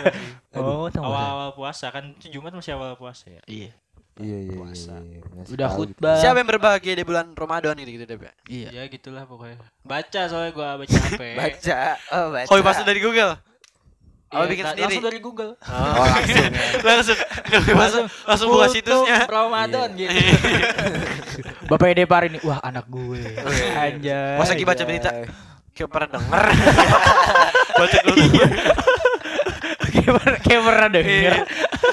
Oh, 0.55 0.87
tentang 0.87 1.11
puasa. 1.11 1.19
Awal-awal 1.19 1.51
puasa 1.53 1.87
kan 1.91 2.05
Jumat 2.31 2.55
masih 2.55 2.79
awal 2.79 2.95
puasa 2.95 3.27
ya. 3.27 3.43
Iya. 3.51 3.75
Iya 4.15 4.39
iya 4.47 4.55
Puasa. 4.55 4.95
iya. 5.03 5.19
Ngasih 5.19 5.51
Udah 5.59 5.67
tahu 5.67 5.75
gitu. 5.83 5.99
khutbah. 5.99 6.15
Siapa 6.23 6.37
yang 6.39 6.47
berbahagia 6.47 6.95
di 6.95 7.03
bulan 7.03 7.27
Ramadan 7.35 7.75
gitu 7.75 7.91
gitu 7.91 8.05
deh. 8.07 8.19
Pak? 8.23 8.35
Iya. 8.47 8.69
Ya 8.71 8.83
gitulah 8.87 9.27
pokoknya. 9.27 9.59
Baca 9.83 10.21
soalnya 10.31 10.55
gua 10.55 10.79
baca 10.79 10.95
HP. 10.95 11.23
Baca. 11.43 11.81
Oh, 12.15 12.27
baca. 12.31 12.47
Koi 12.47 12.63
pas 12.63 12.79
dari 12.79 13.01
Google. 13.03 13.35
Oh, 14.33 14.43
Iya, 14.43 14.51
bikin 14.51 14.65
sendiri. 14.67 14.85
Langsung 14.89 15.07
dari 15.07 15.21
Google. 15.23 15.51
Oh, 15.63 16.05
langsung. 16.09 16.49
langsung 16.83 17.17
langsung 17.77 18.05
langsung 18.27 18.49
buka 18.51 18.67
situsnya. 18.73 19.29
Ramadan 19.29 19.89
gitu. 19.95 20.11
Bapak 21.71 21.87
Ede 21.93 22.05
Par 22.05 22.25
ini, 22.27 22.39
wah 22.45 22.61
anak 22.61 22.85
gue. 22.89 23.21
Anjay. 23.75 24.37
Pas 24.37 24.49
lagi 24.51 24.65
baca 24.65 24.83
berita, 24.85 25.11
kayak 25.73 25.89
pernah 25.89 26.09
denger. 26.19 26.45
baca 27.81 27.99
kultum, 28.05 28.31
kayak 29.93 30.13
pernah, 30.19 30.39
kayak 30.45 30.63
pernah 30.63 30.89
denger. 30.93 31.09
Iya. 31.09 31.35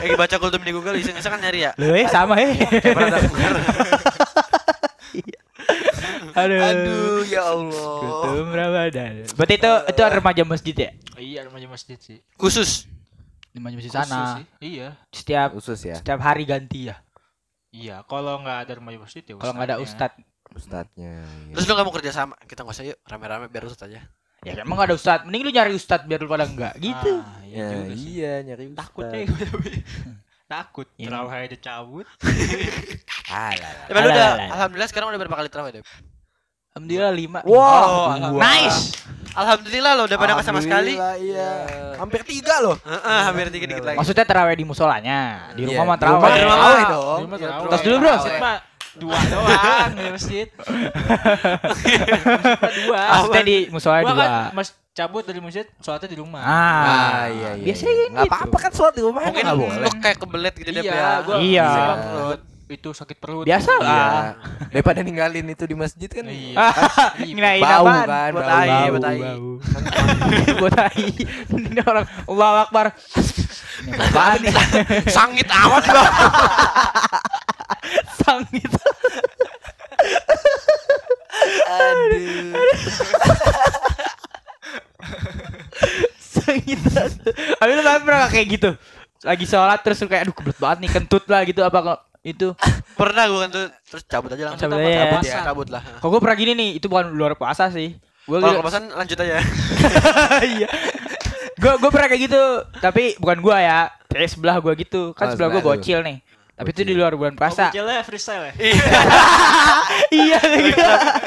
lagi 0.01 0.15
baca 0.17 0.35
kultum 0.38 0.61
di 0.65 0.71
Google, 0.73 0.95
iseng-iseng 0.97 1.31
kan 1.31 1.39
nyari 1.39 1.59
ya. 1.67 1.71
Loh, 1.79 1.95
eh 1.95 2.07
sama 2.09 2.35
eh. 2.41 2.57
Kayak 2.57 2.95
pernah 2.95 3.11
denger. 3.15 3.53
Aduh. 6.31 6.61
Aduh, 6.61 7.21
ya 7.25 7.41
Allah. 7.43 7.97
Kultum 7.97 8.47
Ramadan. 8.49 9.13
Berarti 9.33 9.53
itu 9.57 9.71
itu 9.89 10.01
remaja 10.01 10.43
masjid 10.43 10.75
ya? 10.77 10.89
Iya, 11.17 11.39
remaja 11.45 11.67
masjid 11.67 11.97
sih. 11.97 12.21
Khusus. 12.35 12.85
Remaja 13.51 13.75
masjid 13.75 13.91
Khusus 13.91 14.07
sana. 14.07 14.37
sih. 14.37 14.45
Iya. 14.77 14.87
Setiap 15.09 15.49
Khusus 15.51 15.79
ya 15.81 15.95
setiap 15.97 16.19
hari 16.19 16.45
ganti 16.45 16.87
ya. 16.87 17.01
Iya, 17.71 18.03
kalau 18.03 18.39
nggak 18.39 18.57
ada 18.63 18.73
remaja 18.77 18.97
masjid 18.97 19.23
ya 19.23 19.33
Kalau 19.35 19.53
nggak 19.53 19.67
ada 19.67 19.77
ustad. 19.79 20.11
ustadznya. 20.51 21.23
iya. 21.23 21.53
Terus 21.55 21.63
lu 21.63 21.73
gak 21.73 21.85
mau 21.85 21.95
kerja 21.95 22.11
sama? 22.11 22.35
Kita 22.43 22.61
nggak 22.61 22.75
usah 22.75 22.85
yuk, 22.85 22.99
rame-rame 23.03 23.47
biar 23.47 23.63
usut 23.63 23.79
aja. 23.81 24.03
Ya 24.41 24.51
emang 24.59 24.75
nggak 24.75 24.89
ada 24.91 24.95
ustad. 24.95 25.19
Mending 25.23 25.47
lu 25.47 25.51
nyari 25.51 25.71
ustad 25.71 26.03
biar 26.03 26.19
lu 26.19 26.27
pada 26.27 26.43
enggak 26.43 26.75
gitu. 26.77 27.23
Ah, 27.23 27.39
Ya, 27.47 27.55
iya 27.55 27.65
juga 27.69 27.93
sih. 27.93 28.07
iya 28.11 28.33
nyari 28.43 28.63
Takut 28.73 29.03
ustad. 29.03 29.15
ya 29.15 29.25
tapi. 29.47 29.71
Takut. 30.51 30.87
Iya. 30.95 31.07
Terawih 31.07 31.35
aja 31.47 31.57
cabut. 31.63 32.07
Lu 33.31 33.93
Alah, 33.93 34.05
udah, 34.05 34.31
alhamdulillah 34.51 34.88
sekarang 34.88 35.07
udah 35.07 35.17
berapa 35.17 35.35
kali 35.38 35.47
terawih 35.47 35.71
deh? 35.71 35.81
Alhamdulillah 36.71 37.11
lima. 37.11 37.39
Wow, 37.43 38.15
Oh, 38.15 38.38
nice. 38.38 38.93
Alhamdulillah 39.31 39.91
lo 39.93 40.03
udah 40.05 40.15
pada 40.15 40.33
sama 40.39 40.59
sekali. 40.59 40.93
Alhamdulillah, 40.93 41.15
Iya. 41.17 41.51
Hampir 41.95 42.21
tiga 42.21 42.59
loh. 42.59 42.75
Heeh, 42.77 43.19
hampir 43.21 43.50
dikit-dikit 43.50 43.85
lagi. 43.85 43.95
Maksudnya 43.95 44.23
terawih 44.23 44.53
di 44.53 44.63
musolanya, 44.63 45.50
di 45.53 45.61
Iya, 45.63 45.67
rumah 45.73 45.85
mah 45.85 45.97
di 45.97 46.05
rumah 46.05 46.21
terawih. 46.21 46.31
di 46.31 46.41
rumah 46.41 46.57
terawih 46.57 46.77
mah. 46.77 46.89
dong. 46.89 47.17
Di 47.17 47.23
rumah 47.23 47.38
Iya, 47.38 47.45
terawih. 47.45 47.67
Tos 47.67 47.81
dulu, 47.81 47.97
bro. 47.97 48.15
Mah 48.38 48.57
dua 48.91 49.17
doang 49.25 49.89
di 49.93 50.09
masjid. 50.11 50.47
Mah 52.59 52.71
dua. 52.77 53.00
Maksudnya 53.09 53.43
di 53.45 53.57
musola 53.69 53.97
Gua 53.97 54.09
dua. 54.09 54.17
kan 54.17 54.29
mas 54.51 54.67
cabut 54.91 55.23
dari 55.23 55.39
masjid, 55.39 55.65
sholatnya 55.77 56.09
di 56.09 56.17
rumah. 56.19 56.41
Ah, 56.41 56.51
Ah, 56.51 57.25
iya, 57.27 57.50
iya. 57.55 57.65
Biasanya 57.65 57.93
kan 57.95 58.09
gitu. 58.11 58.21
apa-apa 58.27 58.57
kan 58.59 58.71
sholat 58.73 58.93
di 58.93 59.01
rumah 59.01 59.21
Mungkin 59.25 59.45
lu 59.47 59.65
kayak 59.97 60.17
kebelet 60.17 60.53
gitu 60.53 60.69
deh 60.69 60.81
iya, 60.81 60.91
ya. 60.91 61.21
gua 61.21 61.35
Iya. 61.38 61.69
Itu 62.71 62.95
sakit 62.95 63.19
perut. 63.19 63.43
Biasa 63.43 63.67
Iya. 63.67 63.83
lah. 63.83 64.23
Daripada 64.71 65.03
ninggalin 65.03 65.43
itu 65.45 65.67
di 65.67 65.75
masjid 65.75 66.07
kan. 66.07 66.23
Iya. 66.23 66.55
Nginain 67.19 67.59
Bau 67.59 67.83
apaan? 67.83 68.07
kan, 68.07 68.31
Buat 68.31 68.45
bau. 68.47 68.63
Bau, 68.63 68.87
buat 68.87 69.03
tai. 69.03 69.19
bau. 69.19 69.49
Buat 70.63 70.73
tai. 70.73 71.05
Ini 71.51 71.81
orang 71.83 72.05
Allahu 72.25 72.55
Akbar. 72.63 72.85
Apaan 73.91 74.37
nih? 74.39 74.53
Sangit 75.09 75.47
amat 75.51 75.83
gua. 75.83 76.05
Sang 78.23 78.45
itu. 78.53 78.81
Aduh. 81.67 82.55
Sang 86.15 86.61
itu. 86.63 86.89
Tapi 87.59 87.71
lu 87.73 87.81
pernah 88.05 88.29
kayak 88.31 88.47
gitu? 88.47 88.69
Lagi 89.21 89.45
sholat 89.45 89.81
terus 89.83 90.01
kayak 90.01 90.25
aduh 90.25 90.33
kebelet 90.33 90.57
banget 90.57 90.77
nih 90.81 90.91
kentut 90.91 91.25
lah 91.29 91.45
gitu 91.45 91.61
apa 91.61 91.77
kok 91.77 91.99
itu 92.23 92.53
Pernah 92.99 93.23
gua 93.25 93.39
kan 93.41 93.49
tuh 93.49 93.65
terus 93.83 94.03
cabut 94.05 94.29
aja 94.29 94.43
langsung. 94.47 94.61
Cabut 94.67 94.79
ya. 94.79 94.99
cabut 95.01 95.19
ya, 95.23 95.37
cabut 95.43 95.67
lah. 95.69 95.81
kok 95.95 96.07
gue 96.07 96.19
pernah 96.19 96.37
gini 96.37 96.51
nih 96.53 96.69
itu 96.77 96.85
bukan 96.85 97.09
luar 97.09 97.33
puasa 97.33 97.67
sih 97.67 97.97
gue 98.21 98.37
Kalau 98.37 98.53
kelepasan 98.55 98.89
lanjut 98.89 99.17
aja. 99.17 99.41
iya 100.53 100.69
gue 101.53 101.73
gue 101.75 101.89
pernah 101.89 102.07
kayak 102.07 102.21
gitu 102.23 102.43
tapi 102.77 103.17
bukan 103.17 103.37
gue 103.39 103.55
ya 103.55 103.79
kayak 104.05 104.29
sebelah 104.29 104.57
gue 104.57 104.73
gitu 104.77 105.11
kan 105.11 105.27
Oh, 105.27 105.31
sebelah 105.31 105.49
gue 105.51 105.61
bocil 105.63 106.01
nih 106.01 106.21
tapi 106.51 106.69
itu 106.69 106.81
di 106.83 106.93
luar 106.93 107.13
bulan 107.13 107.33
puasa 107.33 107.63
Oh, 107.63 107.73
kecilnya 107.73 108.01
freestyle 108.01 108.43
ya? 108.43 108.53
iya 110.11 110.37
gitu. 110.67 110.77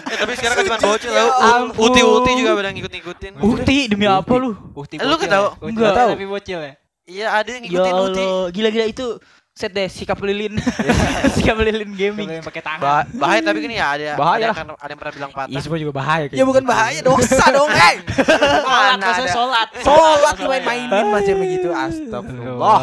Eh 0.04 0.16
tapi 0.16 0.32
sekarang 0.32 0.56
kan 0.56 0.64
cuma 0.64 0.78
bocil 0.80 1.10
tau. 1.10 1.30
ampun. 1.40 1.82
Uti-uti 1.84 2.30
juga 2.36 2.50
pada 2.54 2.70
ngikut-ngikutin. 2.70 3.32
Ukti 3.36 3.76
demi 3.88 4.06
apa 4.06 4.30
lu 4.32 4.54
Uhti 4.72 4.94
Eh, 4.94 5.02
lu 5.02 5.10
bocil 5.12 5.26
nggak 5.26 5.34
tahu? 5.34 5.46
ya? 5.66 5.90
Tahu. 5.92 6.08
Tapi 6.12 6.26
bocil 6.28 6.58
ya? 6.60 6.72
Iya 7.04 7.26
ada 7.34 7.48
yang 7.50 7.62
ya 7.62 7.68
ngikutin 7.68 7.94
Uti. 8.00 8.24
Gila-gila 8.52 8.86
itu 8.86 9.06
set 9.54 9.70
deh 9.70 9.86
sikap 9.86 10.18
lilin 10.18 10.58
sikap 11.38 11.54
lilin 11.56 11.94
gaming 11.94 12.42
pakai 12.42 12.58
tangan. 12.58 12.82
Bah- 12.82 13.06
bahaya 13.14 13.38
tapi 13.40 13.62
gini 13.62 13.78
ya 13.78 13.86
ada 13.88 14.18
Bahaya 14.18 14.34
ada 14.36 14.46
lah. 14.50 14.56
kan- 14.58 14.74
ada 14.74 14.90
yang 14.90 14.98
pernah 14.98 15.14
bilang 15.14 15.30
patah. 15.30 15.46
Iya 15.48 15.60
semua 15.62 15.78
juga 15.78 15.92
bahaya 15.94 16.24
kayak 16.26 16.34
Ya 16.34 16.44
bukan 16.44 16.58
gitu. 16.60 16.72
bahaya 16.74 17.00
dosa 17.00 17.44
dong, 17.48 17.70
eh. 17.86 17.94
Sholat, 18.02 18.62
Mana 18.64 18.94
maksudnya 18.98 19.22
ada. 19.24 19.30
sholat. 19.32 19.68
Sholat 19.78 20.36
main-mainin 20.42 21.06
macam 21.06 21.34
begitu. 21.38 21.68
Astagfirullah. 21.70 22.78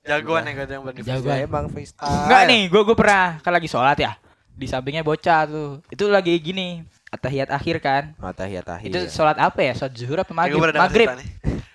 Jagoan 0.00 0.42
yang 0.44 0.56
ada 0.56 0.72
yang 0.72 0.82
berani. 0.86 1.02
Jagoan. 1.02 1.34
Ya 1.34 1.44
emang 1.44 1.64
freestyle. 1.68 2.06
Enggak 2.22 2.42
nih, 2.46 2.62
gue 2.66 2.80
gue 2.80 2.96
pernah 2.96 3.26
kan 3.38 3.50
lagi 3.50 3.66
sholat 3.66 3.98
ya. 3.98 4.12
Di 4.54 4.66
sampingnya 4.66 5.02
bocah 5.02 5.40
tuh. 5.44 5.82
Itu 5.88 6.06
lagi 6.06 6.38
gini, 6.38 6.86
atahiyat 7.10 7.50
akhir 7.50 7.82
kan. 7.82 8.14
Matahiyat 8.16 8.62
tahiyat. 8.62 8.86
Itu 8.86 8.98
sholat 9.10 9.36
apa 9.36 9.58
ya? 9.60 9.74
Sholat 9.74 9.92
zuhur 9.92 10.22
apa 10.22 10.30
maghrib? 10.30 10.70
Maghrib. 10.70 11.08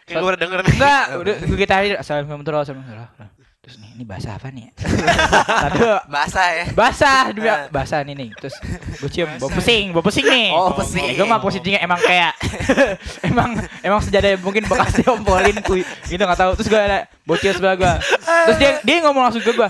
Kayak 0.07 0.15
gue 0.15 0.25
pernah 0.25 0.39
denger 0.39 0.59
nih. 0.61 0.71
Enggak, 0.71 1.03
udah 1.19 1.35
gue 1.43 1.57
kita 1.57 1.71
tahiyat. 1.73 1.97
Assalamualaikum 1.99 2.31
warahmatullahi 2.47 2.79
wabarakatuh. 2.79 3.43
Terus 3.65 3.81
nih, 3.81 3.97
ini 3.97 4.05
bahasa 4.05 4.37
apa 4.37 4.53
nih? 4.53 4.69
ya? 4.69 4.71
Satu, 5.65 5.89
Basah 6.05 6.47
ya. 6.53 6.65
basah 6.77 7.21
dua 7.33 7.55
basah 7.73 8.05
nih 8.05 8.13
nih. 8.13 8.29
Terus 8.37 8.53
gue 9.01 9.09
cium, 9.09 9.29
bau 9.41 9.49
pusing, 9.49 9.89
bau 9.89 10.05
pusing 10.05 10.21
nih. 10.21 10.53
Oh, 10.53 10.69
pusing. 10.69 11.17
gue 11.17 11.25
mah 11.25 11.41
posisinya 11.41 11.81
emang 11.81 11.97
kayak 11.97 12.37
emang 13.33 13.57
emang 13.81 13.99
sejadah 14.05 14.37
mungkin 14.37 14.69
bekas 14.69 15.01
diompolin 15.01 15.57
kuy 15.65 15.81
gitu 16.05 16.21
nggak 16.21 16.37
tahu 16.37 16.51
terus 16.53 16.69
gue 16.69 16.77
ada 16.77 17.09
bocil 17.25 17.57
sebelah 17.57 17.73
gue 17.73 17.93
terus 18.45 18.57
dia 18.61 18.71
dia 18.85 18.95
ngomong 19.01 19.33
langsung 19.33 19.41
ke 19.41 19.49
gue 19.49 19.69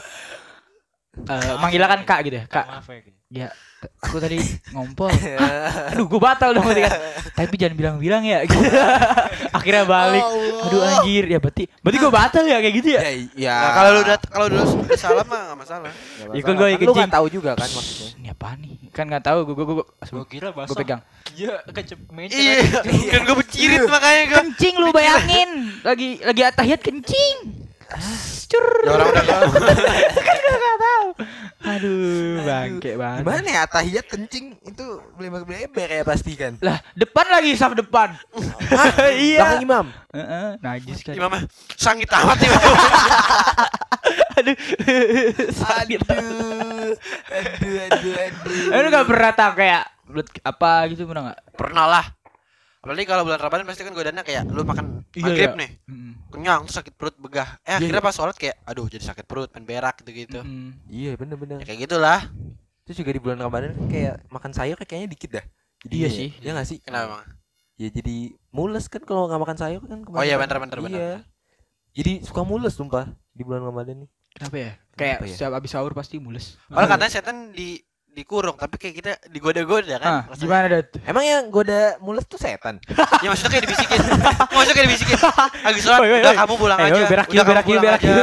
eh 1.15 1.55
manggilakan 1.63 2.03
kak 2.03 2.19
gitu 2.27 2.43
ya 2.43 2.45
kak 2.51 2.65
Maaf 2.67 2.87
ya. 2.91 2.99
gitu. 2.99 3.17
ya 3.31 3.47
aku 3.99 4.17
tadi 4.17 4.37
ngompol 4.73 5.11
aduh 5.87 6.05
gue 6.05 6.19
batal 6.19 6.49
dong 6.51 6.63
berarti 6.63 6.83
kan 6.83 6.93
tapi 7.33 7.55
jangan 7.55 7.75
bilang-bilang 7.75 8.21
ya 8.21 8.43
gitu. 8.43 8.57
akhirnya 9.57 9.83
balik 9.83 10.23
aduh 10.61 10.81
anjir 10.83 11.25
ya 11.25 11.37
berarti 11.37 11.63
berarti 11.79 11.97
gue 11.97 12.11
batal 12.11 12.43
ya 12.43 12.57
kayak 12.57 12.75
gitu 12.75 12.89
ya 12.89 13.01
Ya, 13.01 13.11
ya. 13.35 13.55
Nah, 13.57 13.71
kalau 13.73 13.89
lu 13.91 13.99
udah 14.01 14.17
kalau 14.25 14.47
dulu 14.47 14.63
udah 14.81 14.95
salah 14.95 15.23
mah 15.23 15.39
enggak 15.45 15.57
masalah. 15.57 15.91
Nggak 15.91 16.35
Ya, 16.35 16.41
kan 16.41 16.47
masalah. 16.47 16.55
gua 16.55 16.65
Kan 16.65 16.75
ikut 16.75 16.85
Lu 16.85 16.93
nggak 16.93 17.13
tahu 17.13 17.25
juga 17.29 17.51
kan 17.53 17.67
maksudnya. 17.67 18.09
ini 18.15 18.27
apa 18.29 18.47
nih 18.55 18.73
kan 18.89 19.05
nggak 19.05 19.23
tahu 19.23 19.37
gue 19.43 19.53
gue 19.53 19.65
gue 19.67 19.85
Gua 20.07 20.25
kira 20.25 20.47
basah. 20.49 20.69
gue 20.69 20.77
pegang 20.77 21.01
Iya, 21.31 21.51
kecep 21.67 21.99
meja. 22.09 22.31
Iya, 22.31 22.63
kan 23.11 23.21
gue 23.21 23.35
bercirit 23.35 23.83
makanya 23.85 24.23
gue. 24.23 24.35
kencing 24.37 24.75
lu 24.77 24.89
bayangin 24.89 25.49
lagi 25.81 26.09
lagi 26.19 26.41
atahiyat 26.43 26.79
kencing 26.79 27.37
cur 28.45 28.65
Ya 28.81 28.91
orang 28.91 29.07
udah 29.07 29.23
nggak 29.23 29.39
tahu 29.41 29.51
aduh 30.25 30.94
bangke 32.65 32.91
banget 32.97 33.21
Gimana 33.21 33.47
ya 33.47 33.63
tahiyat 33.69 34.05
kencing 34.09 34.45
itu 34.65 34.85
bleber-bleber 35.15 35.87
ya 35.89 36.01
pasti 36.01 36.33
kan. 36.33 36.57
lah 36.59 36.81
depan 36.97 37.25
lagi 37.29 37.53
saf 37.53 37.77
depan 37.77 38.17
Belakang 38.65 39.15
iya 39.29 39.61
imam. 39.61 39.85
Heeh, 40.11 40.47
najis 40.59 40.99
kan 41.05 41.13
Imam 41.13 41.31
sangit 41.77 42.09
amat 42.09 42.37
nih. 42.41 42.49
aduh 44.41 44.55
sakit 45.53 45.99
Aduh. 46.05 46.91
Aduh, 47.31 47.75
aduh, 47.87 48.13
aduh. 48.15 48.83
Lu 48.83 48.87
gak 48.91 49.07
pernah 49.07 49.31
tahu 49.33 49.51
kayak 49.59 49.83
apa 50.45 50.71
gitu 50.93 51.09
pernah 51.09 51.31
nggak 51.31 51.39
Pernah 51.57 51.85
lah. 51.89 52.05
Apalagi 52.85 53.03
kalau 53.03 53.25
bulan 53.25 53.41
Ramadan 53.41 53.65
pasti 53.65 53.81
kan 53.81 53.91
godaannya 53.91 54.21
kayak 54.21 54.45
lu 54.45 54.61
makan 54.61 55.01
Iya, 55.11 55.23
maghrib 55.23 55.49
iya. 55.49 55.57
nih. 55.57 55.69
Mm, 55.85 56.11
Kenyang 56.29 56.59
terus 56.63 56.75
sakit 56.75 56.93
perut 56.93 57.15
begah. 57.17 57.57
Eh 57.59 57.73
Iya, 57.73 57.75
akhirnya 57.79 57.97
iya. 57.97 58.05
pas 58.05 58.13
sholat 58.13 58.35
kayak 58.35 58.55
aduh 58.61 58.85
jadi 58.85 59.03
sakit 59.03 59.25
perut, 59.25 59.49
pengen 59.49 59.65
berak 59.65 59.95
gitu-gitu. 59.99 60.39
mm. 60.39 60.69
Iya 60.87 61.11
bener-bener. 61.15 61.57
Ya 61.57 61.65
kayak 61.65 61.79
gitulah. 61.83 62.29
Itu 62.83 62.91
juga 62.95 63.09
di 63.09 63.19
bulan 63.19 63.39
Ramadan 63.39 63.73
kan 63.73 63.85
kayak 63.89 64.15
makan 64.29 64.51
sayur 64.51 64.77
kayaknya 64.77 65.09
dikit 65.09 65.29
dah. 65.33 65.45
Jadi 65.81 65.93
Iya 65.95 66.05
ya- 66.05 66.13
sih. 66.13 66.29
Iya 66.37 66.51
nggak 66.53 66.67
sih? 66.67 66.77
Kenapa 66.79 67.03
emang? 67.09 67.21
Ya 67.75 67.89
jadi 67.89 68.17
mules 68.51 68.85
kan 68.85 69.01
kalau 69.01 69.25
nggak 69.25 69.41
makan 69.41 69.57
sayur 69.57 69.81
kan. 69.81 69.99
Oh 70.05 70.21
iya 70.21 70.37
kebanyakan. 70.37 70.39
bener 70.39 70.57
bener 70.61 70.79
bener. 70.79 70.99
Iya. 71.01 71.13
Jadi 71.95 72.11
suka 72.21 72.41
mules 72.43 72.71
sumpah 72.71 73.05
di 73.31 73.41
bulan 73.41 73.63
Ramadan 73.63 74.03
nih. 74.03 74.09
kenapa 74.31 74.55
ya 74.57 74.71
kayak 74.93 75.17
Kenapa 75.17 75.25
ya? 75.25 75.33
setiap 75.33 75.53
abis 75.55 75.71
sahur 75.71 75.91
pasti 75.91 76.19
mules 76.19 76.59
Kalau 76.67 76.85
katanya 76.85 77.07
setan 77.09 77.37
di 77.49 77.79
dikurung 78.15 78.55
tapi 78.55 78.79
kayak 78.79 78.95
kita 78.95 79.11
digoda-goda 79.27 79.99
kan. 79.99 80.23
ah 80.25 80.33
gimana 80.33 80.65
dat 80.71 80.87
Emang 81.03 81.21
yang 81.21 81.43
goda 81.47 81.99
mules 81.99 82.23
tuh 82.23 82.39
setan. 82.39 82.79
Ya 83.23 83.27
maksudnya 83.27 83.51
kayak 83.51 83.63
dibisikin. 83.67 83.99
maksudnya 84.55 84.73
kayak 84.73 84.87
dibisikin. 84.87 85.17
Lagi 85.61 85.79
sholat, 85.79 85.99
Woi, 85.99 86.09
woi, 86.09 86.19
udah 86.19 86.31
woi. 86.31 86.39
kamu 86.39 86.53
pulang 86.55 86.79
aja. 86.79 86.93
woi, 86.93 87.05
berak 87.05 87.27
udah 87.27 87.35
yuk, 87.35 87.43
kamu 87.43 87.51
berak 87.51 87.65
pulang 87.65 87.83
berak 87.83 87.99
aja. 87.99 88.13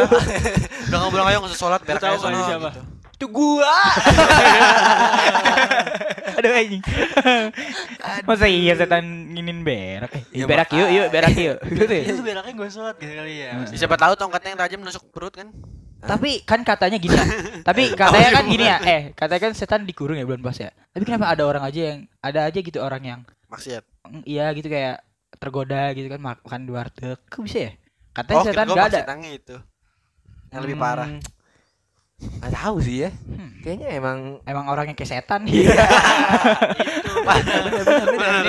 udah 0.89 0.99
kamu 0.99 1.11
pulang 1.11 1.27
aja 1.27 1.37
nggak 1.37 1.51
usah 1.51 1.61
sholat, 1.61 1.81
berak 1.83 2.01
aja 2.01 2.09
ini 2.09 2.19
sono, 2.19 2.41
siapa? 2.43 2.71
gitu. 2.71 2.83
itu 3.13 3.27
gua 3.29 3.71
aduh 6.33 6.51
anjing 6.51 6.83
masa 8.25 8.47
iya 8.47 8.73
setan 8.75 9.05
nginin 9.31 9.63
berak 9.63 10.11
eh 10.13 10.23
Ya, 10.33 10.45
berak 10.45 10.73
yuk 10.73 10.89
yuk 10.89 11.07
berak 11.09 11.35
yuk 11.37 11.59
gitu 11.63 11.93
ya 11.93 12.03
Itu 12.09 12.21
beraknya 12.21 12.53
gue 12.53 12.69
sholat 12.69 12.97
gitu 12.97 13.13
kali 13.13 13.35
ya. 13.39 13.51
Ya, 13.63 13.77
Siapa 13.77 13.95
tahu 13.95 14.17
tongkatnya 14.17 14.49
yang 14.51 14.61
tajam 14.61 14.81
nusuk 14.81 15.05
perut 15.13 15.31
kan? 15.31 15.53
Tapi 16.05 16.43
kan 16.43 16.61
katanya 16.61 16.97
gini 16.97 17.15
ya 17.15 17.27
tapi 17.69 17.83
katanya 17.93 18.31
kan 18.33 18.45
gini 18.45 18.65
ya 18.65 18.77
eh 18.81 19.03
katanya 19.13 19.41
kan 19.41 19.53
setan 19.53 19.83
dikurung 19.83 20.15
ya 20.15 20.23
bulan 20.23 20.41
puasa 20.41 20.67
ya 20.67 20.73
tapi 20.89 21.03
kenapa 21.03 21.27
ada 21.29 21.43
orang 21.43 21.63
aja 21.63 21.81
yang 21.89 22.01
ada 22.19 22.41
aja 22.45 22.59
gitu 22.59 22.79
orang 22.79 23.03
yang 23.03 23.21
Maksiat. 23.47 23.85
mm, 24.05 24.23
iya 24.25 24.51
gitu 24.51 24.67
kayak 24.67 25.05
tergoda 25.35 25.91
gitu 25.93 26.07
kan 26.07 26.19
mak- 26.19 26.41
makan 26.41 26.63
di 26.63 26.73
warteg. 26.73 27.19
Kok 27.25 27.43
bisa 27.43 27.59
ya? 27.61 27.73
Katanya 28.13 28.39
Oh, 28.39 28.45
setan 28.45 28.67
gak 28.69 28.87
ada. 28.87 28.99
setannya 29.01 29.31
itu. 29.35 29.57
Yang 30.49 30.61
lebih 30.63 30.77
parah. 30.79 31.09
Hmm, 31.09 31.21
Nggak 32.39 32.53
tahu 32.55 32.77
sih 32.79 32.97
ya. 33.03 33.11
Hmm. 33.11 33.51
Kayaknya 33.61 33.89
emang 33.93 34.19
Emang 34.45 34.65
orangnya 34.69 34.95
kayak 34.95 35.11
setan. 35.11 35.43
Nih, 35.49 35.67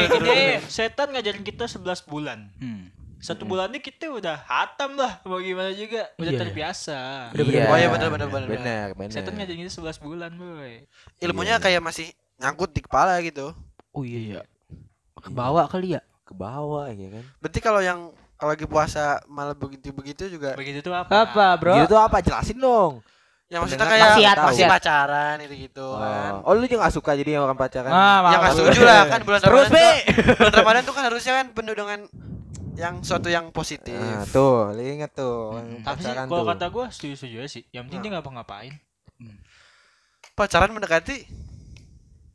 gini, 0.09 0.37
setan 0.65 1.07
ngajarin 1.09 1.41
kita 1.41 1.65
11 1.65 1.81
bulan. 2.05 2.49
Hmm. 2.57 2.89
Satu 3.23 3.47
bulan 3.47 3.71
ini 3.71 3.79
kita 3.79 4.11
udah 4.11 4.43
hatam 4.43 4.99
lah, 4.99 5.23
mau 5.23 5.39
gimana 5.39 5.71
juga, 5.71 6.11
udah 6.19 6.27
Iya. 6.27 6.41
terbiasa. 6.43 6.99
Bener-bener. 7.31 7.71
Oh 7.71 7.77
iya, 7.79 7.87
bener, 7.87 8.09
bener, 8.11 8.27
bener, 8.27 8.47
bener, 8.51 8.87
bener. 8.99 9.15
Setan 9.15 9.31
ngajarin 9.33 9.63
kita 9.63 9.71
11 9.71 9.95
bulan, 9.97 10.31
boy. 10.35 10.83
Ilmunya 11.23 11.55
Iya. 11.55 11.63
kayak 11.63 11.79
masih 11.79 12.11
nyangkut 12.35 12.75
di 12.75 12.83
kepala 12.83 13.15
gitu. 13.23 13.55
Oh 13.95 14.03
iya 14.03 14.19
iya. 14.19 14.41
Kebawa 15.17 15.71
kali 15.71 15.95
ya? 15.95 16.03
ke 16.23 16.31
bawah 16.31 16.87
ya 16.87 17.07
kan. 17.19 17.23
Berarti 17.43 17.59
kalau 17.59 17.81
yang 17.83 17.99
kalau 18.39 18.55
lagi 18.55 18.63
puasa 18.63 19.19
malah 19.27 19.51
begitu-begitu 19.51 20.31
juga 20.31 20.55
Begitu 20.55 20.79
tuh 20.79 20.95
apa? 20.95 21.27
Apa, 21.27 21.45
Bro? 21.59 21.75
Gitu 21.79 21.91
tuh 21.91 21.99
apa? 21.99 22.19
Jelasin 22.19 22.59
dong. 22.59 23.03
yang 23.51 23.61
maksudnya 23.61 23.85
kayak 23.85 24.17
maksiat, 24.17 24.33
masih 24.33 24.47
maksiat. 24.65 24.69
pacaran 24.71 25.35
itu 25.45 25.55
gitu 25.69 25.85
kan. 25.93 26.41
Oh, 26.41 26.49
oh 26.49 26.51
lu 26.57 26.65
juga 26.65 26.89
gak 26.89 26.95
suka 26.97 27.11
jadi 27.13 27.37
orang 27.37 27.53
pacaran? 27.53 27.91
Ah, 27.93 28.33
yang 28.33 28.41
nggak 28.41 28.49
maaf. 28.49 28.55
setuju 28.57 28.81
lah 28.81 29.01
kan 29.05 29.19
bulan 29.21 29.39
Terus, 29.45 29.67
Ramadan 29.69 29.69
tuh, 29.69 29.93
bulan 30.33 30.53
Ramadan 30.57 30.81
tuh 30.81 30.93
kan 30.97 31.03
harusnya 31.05 31.33
kan 31.37 31.45
penuh 31.53 31.75
dengan 31.77 31.99
yang 32.73 33.05
suatu 33.05 33.29
yang 33.29 33.53
positif. 33.53 33.93
Nah, 33.93 34.25
tuh, 34.29 34.73
inget 34.77 35.13
tuh. 35.13 35.57
orang 35.57 35.81
Tapi 35.85 36.01
sih 36.01 36.13
kalau 36.13 36.45
kata 36.45 36.65
gua 36.73 36.85
setuju-setuju 36.89 37.35
aja 37.45 37.49
sih. 37.49 37.63
Yang 37.69 37.83
penting 37.89 37.99
dia 38.01 38.11
ngapa-ngapain. 38.17 38.73
Pacaran 40.33 40.73
mendekati. 40.73 41.43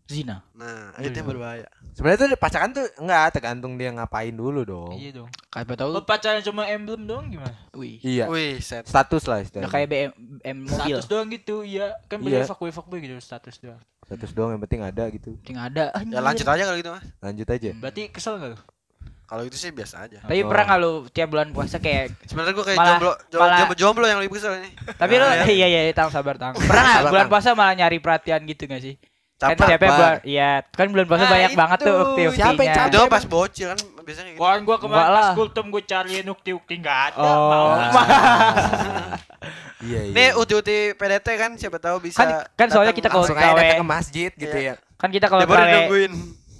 Zina. 0.09 0.40
Nah, 0.57 0.97
itu 1.04 1.21
yang 1.21 1.28
berbahaya. 1.28 1.68
Sebenarnya 1.92 2.18
tuh 2.25 2.28
pacaran 2.40 2.73
tuh 2.73 2.87
enggak 2.97 3.28
tergantung 3.28 3.76
dia 3.76 3.92
ngapain 3.92 4.33
dulu 4.33 4.64
dong. 4.64 4.97
Iya 4.97 5.21
dong. 5.21 5.28
Kayak 5.52 5.76
tahu. 5.76 5.92
Kalau 5.92 6.04
pacaran 6.09 6.40
cuma 6.40 6.64
emblem 6.64 7.04
doang 7.04 7.28
gimana? 7.28 7.52
Wih. 7.76 8.00
Iya. 8.00 8.25
Wih, 8.25 8.57
set. 8.64 8.88
Status 8.88 9.28
lah 9.28 9.45
istilahnya. 9.45 9.68
kayak 9.68 9.88
BM, 9.92 10.11
BM 10.40 10.59
mobil. 10.64 10.97
Status 10.97 11.07
doang 11.12 11.28
gitu, 11.28 11.61
iya. 11.61 11.92
Kan 12.09 12.25
Iya. 12.25 12.40
beli 12.40 12.49
fuckboy 12.49 12.73
fuckboy 12.73 12.99
gitu 13.04 13.21
status 13.21 13.61
doang. 13.61 13.83
Status 14.09 14.33
doang 14.33 14.57
yang 14.57 14.62
penting 14.64 14.80
ada 14.80 15.04
gitu. 15.12 15.37
Yang 15.45 15.61
ada. 15.61 15.85
Ya 16.00 16.21
lanjut 16.25 16.47
aja 16.49 16.62
kalau 16.64 16.78
gitu, 16.80 16.90
Mas. 16.97 17.04
Lanjut 17.21 17.49
aja. 17.52 17.71
Berarti 17.76 18.02
kesel 18.09 18.40
gak 18.40 18.49
lu? 18.57 18.59
Kalau 19.28 19.44
itu 19.44 19.54
sih 19.54 19.68
biasa 19.68 20.02
aja. 20.02 20.18
Tapi 20.20 20.40
Oh. 20.40 20.49
pernah 20.49 20.64
nggak 20.66 20.80
lu 20.80 20.92
tiap 21.06 21.28
bulan 21.28 21.49
puasa 21.50 21.76
kayak 21.76 22.16
Sebenarnya 22.25 22.54
gua 22.54 22.64
kayak 22.64 22.78
Malah- 22.78 22.88
jomblo, 22.90 23.12
jo- 23.23 23.38
malah- 23.38 23.58
jomblo, 23.61 23.76
jomblo 23.76 24.06
yang 24.06 24.18
lebih 24.18 24.32
kesel 24.35 24.52
ini. 24.56 24.70
tapi 24.94 25.12
lu 25.14 25.23
Nah, 25.23 25.35
ya. 25.35 25.44
iya 25.47 25.66
iya 25.68 25.80
iya, 25.82 25.92
tang 25.92 26.08
sabar 26.08 26.35
tang. 26.35 26.56
Pernah 26.64 26.82
nggak 26.82 27.04
bulan 27.06 27.20
Tang. 27.20 27.30
puasa 27.30 27.49
malah 27.52 27.75
nyari 27.75 27.99
perhatian 27.99 28.40
gitu 28.42 28.64
gak 28.64 28.80
sih? 28.80 28.97
Kan 29.38 29.54
Caper. 29.54 29.66
tiapnya 29.70 29.90
bulan 29.92 30.14
iya, 30.25 30.50
kan 30.66 30.87
bulan 30.88 31.06
puasa 31.06 31.23
Nah, 31.23 31.30
banyak 31.30 31.52
banget 31.54 31.78
tuh 31.78 31.87
itu. 31.87 32.02
ukti-uktinya. 32.02 32.42
Siapa 32.42 32.61
yang 32.61 32.75
capek? 32.75 32.90
Itu 32.90 33.06
pas 33.06 33.25
bocil 33.25 33.66
kan 33.68 33.78
biasanya 34.02 34.30
gitu. 34.30 34.40
Kawan 34.40 34.61
gua 34.64 34.76
kemarin 34.80 35.08
pas 35.12 35.28
kultum 35.30 35.64
gua 35.68 35.82
cariin 35.85 36.26
ukti-ukti 36.26 36.75
enggak 36.75 36.99
ada. 37.06 37.20
Oh. 37.20 37.47
Mau. 37.47 37.66
Iya, 39.78 40.00
iya. 40.02 40.12
Nih 40.12 40.28
uti-uti 40.35 40.76
PDT 40.92 41.28
kan 41.38 41.50
siapa 41.54 41.78
tahu 41.78 42.02
bisa 42.02 42.18
Kan- 42.18 42.42
kan 42.50 42.66
soalnya 42.66 42.90
kita 42.90 43.06
kalau 43.06 43.23
datang 43.25 43.78
ke 43.78 43.87
masjid 43.87 44.30
gitu 44.32 44.50
Iya. 44.52 44.75
ya. 44.75 44.99
Kan 44.99 45.08
kita 45.08 45.30
kalau 45.30 45.47
Ya, 45.47 45.87
nungguin. 45.87 46.12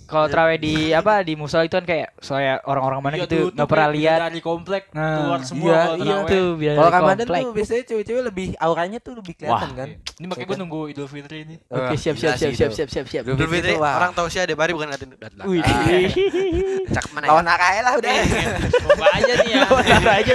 Kalau 0.09 0.25
trawe 0.25 0.57
di 0.57 0.97
apa 0.97 1.21
di 1.21 1.37
musola 1.37 1.69
itu 1.69 1.77
kan 1.77 1.85
kayak 1.85 2.17
soalnya 2.17 2.65
orang-orang 2.65 3.01
mana 3.05 3.15
Iya, 3.21 3.25
gitu 3.29 3.37
tuh 3.37 3.47
nggak 3.53 3.69
pernah 3.69 3.89
lihat. 3.93 4.19
Dari 4.25 4.41
komplek 4.41 4.83
Nah, 4.97 5.21
keluar 5.21 5.41
semua 5.45 5.69
iya, 5.69 5.77
kalau 5.77 5.93
iya. 5.93 6.01
terawih. 6.01 6.25
Itu 6.25 6.41
biar 6.57 6.75
Kalau 6.81 6.91
Ramadan 6.91 7.27
komplek. 7.29 7.43
tuh 7.45 7.53
biasanya 7.53 7.83
cewek-cewek 7.85 8.23
lebih 8.25 8.47
auranya 8.57 8.99
tuh 9.05 9.13
lebih 9.21 9.35
kelihatan 9.37 9.71
kan. 9.77 9.89
Ini 10.01 10.27
makanya 10.33 10.49
gua 10.49 10.57
nunggu 10.65 10.81
Idul 10.89 11.09
Fitri 11.13 11.39
ini. 11.45 11.57
Oke, 11.69 11.95
siap 12.01 12.17
siap 12.17 12.41
sih 12.41 12.49
siap 12.49 12.57
siap 12.57 12.71
itu. 12.73 12.79
siap 12.81 12.89
siap 12.89 13.07
siap. 13.13 13.23
Idul 13.29 13.37
Idul 13.37 13.49
Fitri 13.53 13.75
orang 13.77 14.13
tahu 14.17 14.27
sih 14.33 14.41
ada 14.41 14.55
bari 14.57 14.73
bukan 14.73 14.89
ngatin 14.89 15.09
dat 15.13 15.33
belakang. 15.37 15.47
Wih. 15.53 15.63
Cakep 16.89 17.11
mana 17.13 17.25
ya? 17.29 17.31
Lawan 17.37 17.47
AKL 17.53 17.85
lah 17.85 17.95
udah. 18.01 18.13
Coba 18.81 19.07
aja 19.13 19.33
nih 19.45 19.53
ya. 19.53 19.67
aja. 20.09 20.35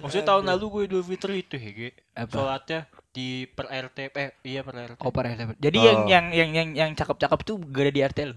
Maksudnya 0.00 0.24
tahun 0.24 0.44
lalu 0.56 0.64
gue 0.72 0.82
Idul 0.88 1.04
Fitri 1.04 1.44
itu 1.44 1.56
Hege. 1.60 1.88
Apa? 2.16 2.32
Sholatnya 2.32 2.80
di 3.16 3.28
per 3.48 3.64
RT 3.66 4.12
eh 4.12 4.30
iya 4.44 4.60
per 4.60 4.76
RT. 4.76 5.00
Oh, 5.00 5.08
parah, 5.08 5.32
parah. 5.32 5.56
Jadi 5.56 5.78
Oh. 5.80 5.84
yang 5.84 5.98
yang 6.04 6.26
yang 6.30 6.50
yang 6.52 6.68
yang 6.76 6.90
cakep-cakep 6.92 7.40
tuh 7.42 7.56
gak 7.62 7.82
ada 7.82 7.92
di 7.92 8.02
RT 8.02 8.18
lu. 8.26 8.36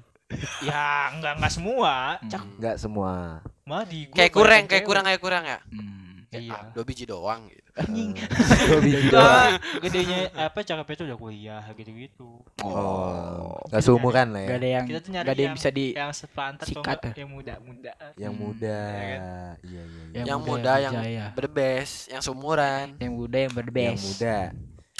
Ya 0.62 1.10
enggak 1.12 1.36
enggak 1.36 1.52
semua. 1.52 1.94
Cak 2.24 2.44
Enggak 2.56 2.76
semua. 2.78 3.44
mah 3.62 3.84
di 3.84 4.08
gua 4.08 4.16
Kayak 4.16 4.32
kurang, 4.32 4.64
kayak 4.66 4.82
kurang, 4.84 5.04
kayak 5.04 5.20
kurang 5.20 5.44
ya. 5.44 5.60
Hmm. 5.68 6.24
Iya. 6.30 6.54
Ah, 6.54 6.64
dua 6.72 6.84
biji 6.84 7.04
doang 7.04 7.42
gitu. 7.46 7.58
Anjing. 7.76 8.12
Dua 8.68 8.80
biji 8.80 9.08
doang. 9.08 9.56
Enggak, 9.56 9.82
gedenya 9.82 10.20
apa 10.38 10.60
cakepnya 10.62 10.96
tuh 10.96 11.06
udah 11.08 11.18
kuliah 11.18 11.64
gitu-gitu. 11.74 12.30
Oh, 12.62 13.56
enggak 13.66 13.82
seumuran 13.82 14.28
lah 14.30 14.42
ya. 14.42 14.48
Gak 14.48 14.58
ada 14.58 14.70
yang 14.70 14.86
Kita 14.86 15.00
tuh 15.00 15.10
nyari 15.10 15.24
gak 15.24 15.32
ada 15.32 15.34
yang 15.34 15.48
yang- 15.48 15.58
bisa 15.58 15.70
di 15.72 15.86
Yang 15.92 16.12
sepantar 16.20 16.66
Sikat 16.66 16.86
enggak, 17.00 17.02
ya? 17.08 17.14
yang 17.18 17.32
muda-muda. 17.32 17.94
Yang 18.16 18.34
Hmm. 18.36 18.42
muda. 18.44 18.78
Iya 18.78 19.00
kan? 19.00 19.22
Iya, 19.24 19.56
iya, 19.64 19.82
iya. 19.82 20.04
Yang 20.14 20.26
Yang 20.28 20.40
muda, 20.40 20.52
muda, 20.52 20.74
yang 20.78 20.96
berbest, 21.34 21.96
yang 22.10 22.22
seumuran. 22.22 22.86
yang 23.00 23.14
muda 23.16 23.38
yang 23.40 23.54
berbest. 23.56 23.90
Yang 23.90 24.06
muda. 24.06 24.38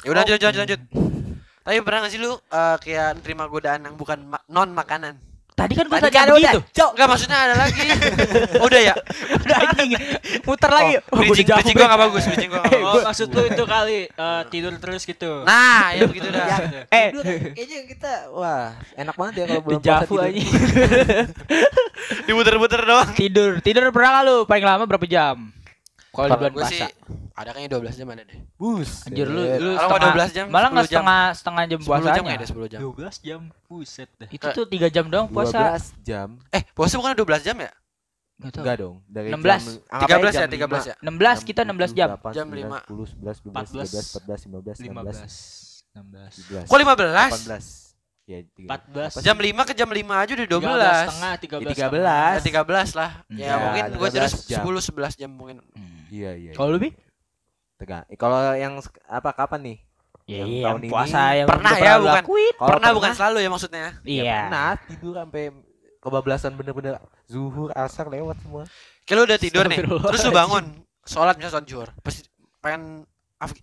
Ya 0.00 0.08
udah 0.08 0.22
lanjut, 0.22 0.38
lanjut, 0.38 0.60
lanjut. 0.60 0.80
Tapi 1.60 1.76
pernah 1.80 1.98
gak 2.00 2.10
sih 2.10 2.18
lu 2.18 2.32
eh, 2.32 2.76
kayak 2.78 3.20
nerima 3.20 3.44
godaan 3.46 3.80
yang 3.82 3.94
bukan 3.94 4.18
ma- 4.26 4.44
non 4.46 4.70
makanan? 4.70 5.20
Tadi 5.52 5.76
kan 5.76 5.84
gua 5.86 6.00
Tadi 6.00 6.08
kan 6.10 6.24
udah. 6.26 6.40
begitu. 6.56 6.60
Cok, 6.72 6.90
enggak 6.90 7.08
maksudnya 7.10 7.38
ada 7.38 7.54
lagi. 7.54 7.84
Oh, 8.56 8.64
udah 8.66 8.80
ya. 8.80 8.94
Udah 9.36 9.56
anjing. 9.60 9.92
Muter 10.40 10.70
lagi. 10.72 10.92
Oh, 10.96 11.04
gua 11.04 11.20
Bridging, 11.20 11.36
dijawab, 11.44 11.58
bridging 11.60 11.76
gua 11.76 11.84
enggak 11.84 12.00
bagus, 12.00 12.22
bridging 12.24 12.48
gua 12.48 12.60
Oh, 12.64 12.70
bagus. 12.72 13.02
maksud 13.04 13.28
lu 13.28 13.42
itu 13.44 13.64
kali 13.68 13.98
eh, 14.08 14.42
tidur 14.48 14.72
terus 14.80 15.02
gitu. 15.04 15.44
Nah, 15.44 15.92
ya 15.92 16.08
begitu 16.08 16.32
dah. 16.32 16.48
Eh, 16.96 17.06
Dulu 17.12 17.22
kayaknya 17.52 17.78
kita 17.86 18.12
wah, 18.32 18.72
enak 18.96 19.14
banget 19.14 19.34
ya 19.36 19.44
kalau 19.46 19.60
bulan 19.60 19.78
puasa 19.78 20.04
tidur. 20.08 20.24
anjing. 20.24 20.48
Dimuter-muter 22.24 22.80
doang. 22.80 23.10
Tidur, 23.12 23.50
tidur 23.60 23.84
pernah 23.90 24.10
nggak 24.10 24.24
lu? 24.24 24.36
Paling 24.48 24.64
lama 24.64 24.84
berapa 24.86 25.04
jam? 25.04 25.36
Kalau 26.10 26.26
di 26.26 26.34
bulan 26.40 26.52
sih 26.66 26.80
puasa. 26.80 26.86
Ada 27.40 27.50
kayaknya 27.50 27.70
12 27.72 27.96
jam 27.96 28.08
ada 28.08 28.22
deh. 28.22 28.38
Bus. 28.54 28.90
Anjir 29.02 29.26
lu 29.26 29.40
lu 29.40 29.70
Kalau 29.72 29.88
setengah 29.90 30.12
12 30.12 30.30
jam, 30.30 30.44
malah 30.46 30.68
nggak 30.68 30.84
10 30.84 30.86
jam. 30.86 31.00
setengah 31.00 31.20
setengah 31.32 31.64
jam 31.64 31.78
10 31.78 31.80
jam 31.80 31.88
puasanya. 31.88 32.32
ada 32.36 32.46
10 32.46 32.68
jam. 32.68 32.80
12 32.82 33.16
jam. 33.18 33.40
Buset 33.64 34.08
dah. 34.14 34.28
Itu 34.28 34.46
tuh 34.52 34.64
3 34.66 34.86
jam 34.86 35.04
doang 35.06 35.26
puasa. 35.26 35.58
12 35.72 36.04
jam. 36.04 36.28
Eh, 36.50 36.62
puasa 36.70 36.94
bukan 36.94 37.16
12 37.16 37.40
jam 37.40 37.56
ya? 37.56 37.70
Nggak 38.36 38.50
tahu. 38.50 38.62
Enggak 38.62 38.76
dong. 38.78 38.96
Dari 39.04 39.28
16. 39.30 39.40
jam, 39.40 39.60
anggap 39.90 40.06
aja 40.08 40.16
13 40.16 40.32
ya, 40.32 40.40
jam 40.40 40.50
13 40.50 40.84
ya. 40.84 40.94
16 41.00 41.38
kita 41.42 41.60
16 41.62 41.90
jam. 41.92 42.08
Jam 42.30 42.46
lima. 42.50 42.78
10, 42.84 43.08
11, 43.16 43.36
12, 43.42 43.68
13, 43.72 44.04
14, 44.14 44.40
15, 44.46 44.76
16, 44.76 44.76
15. 44.80 45.16
16. 45.90 46.32
17. 46.48 46.64
Kok 46.64 46.78
15? 46.78 47.32
18. 47.48 47.66
Ya, 48.24 48.38
tiga- 48.46 48.70
14. 48.70 49.12
Jam 49.20 49.36
5 49.36 49.66
ke 49.66 49.72
jam 49.74 49.90
5 49.90 50.14
aja 50.14 50.32
udah 50.32 50.46
12. 50.46 50.62
13 50.62 51.02
setengah, 51.02 51.32
13 51.34 51.66
Ya, 51.66 51.74
setengah. 51.74 51.90
13. 51.90 52.30
Ya, 52.30 52.40
13 52.40 52.88
lah. 52.94 53.10
Ya, 53.26 53.42
Ya, 53.42 53.54
mungkin 53.58 53.82
gue 53.90 54.08
13 54.08 54.30
terus 54.30 54.46
jam. 54.46 54.62
10 54.62 54.80
11 54.80 55.12
jam 55.16 55.30
mungkin. 55.34 55.56
Hmm. 55.74 56.00
Iya, 56.08 56.30
iya. 56.38 56.52
Kalau 56.54 56.70
lu 56.70 56.78
bi? 56.78 56.90
Tegang. 57.80 58.04
Eh, 58.06 58.18
kalau 58.20 58.36
yang 58.52 58.76
apa 59.08 59.30
kapan 59.32 59.60
nih? 59.64 59.78
Ya, 60.28 60.44
Yang 60.44 60.48
iya, 60.52 60.62
tahun 60.62 60.70
yang 60.70 60.78
ini 60.78 60.88
puasa 60.92 61.20
yang 61.34 61.48
pernah 61.48 61.72
ya, 61.74 61.92
bukan- 61.96 62.16
lakuin. 62.22 62.52
Kalau 62.54 62.70
pernah 62.76 62.90
bukan 62.94 63.12
selalu 63.16 63.38
ya 63.40 63.48
maksudnya. 63.50 63.80
Ya, 63.80 63.90
Iya. 64.04 64.38
pernah 64.46 64.68
tidur 64.78 65.14
sampai 65.16 65.44
kebablasan 65.98 66.52
bener-bener 66.54 66.94
zuhur 67.26 67.68
asar 67.74 68.06
lewat 68.06 68.36
semua. 68.38 68.62
Kayak 69.02 69.16
lu 69.16 69.22
udah 69.26 69.38
tidur 69.40 69.64
nih. 69.66 69.78
Terus 69.82 70.20
lu 70.22 70.32
bangun, 70.32 70.64
sholat 71.02 71.34
misalnya 71.34 71.52
sholat 71.56 71.66
zuhur. 71.66 71.88
Pasti 71.98 72.20
pengen 72.60 73.08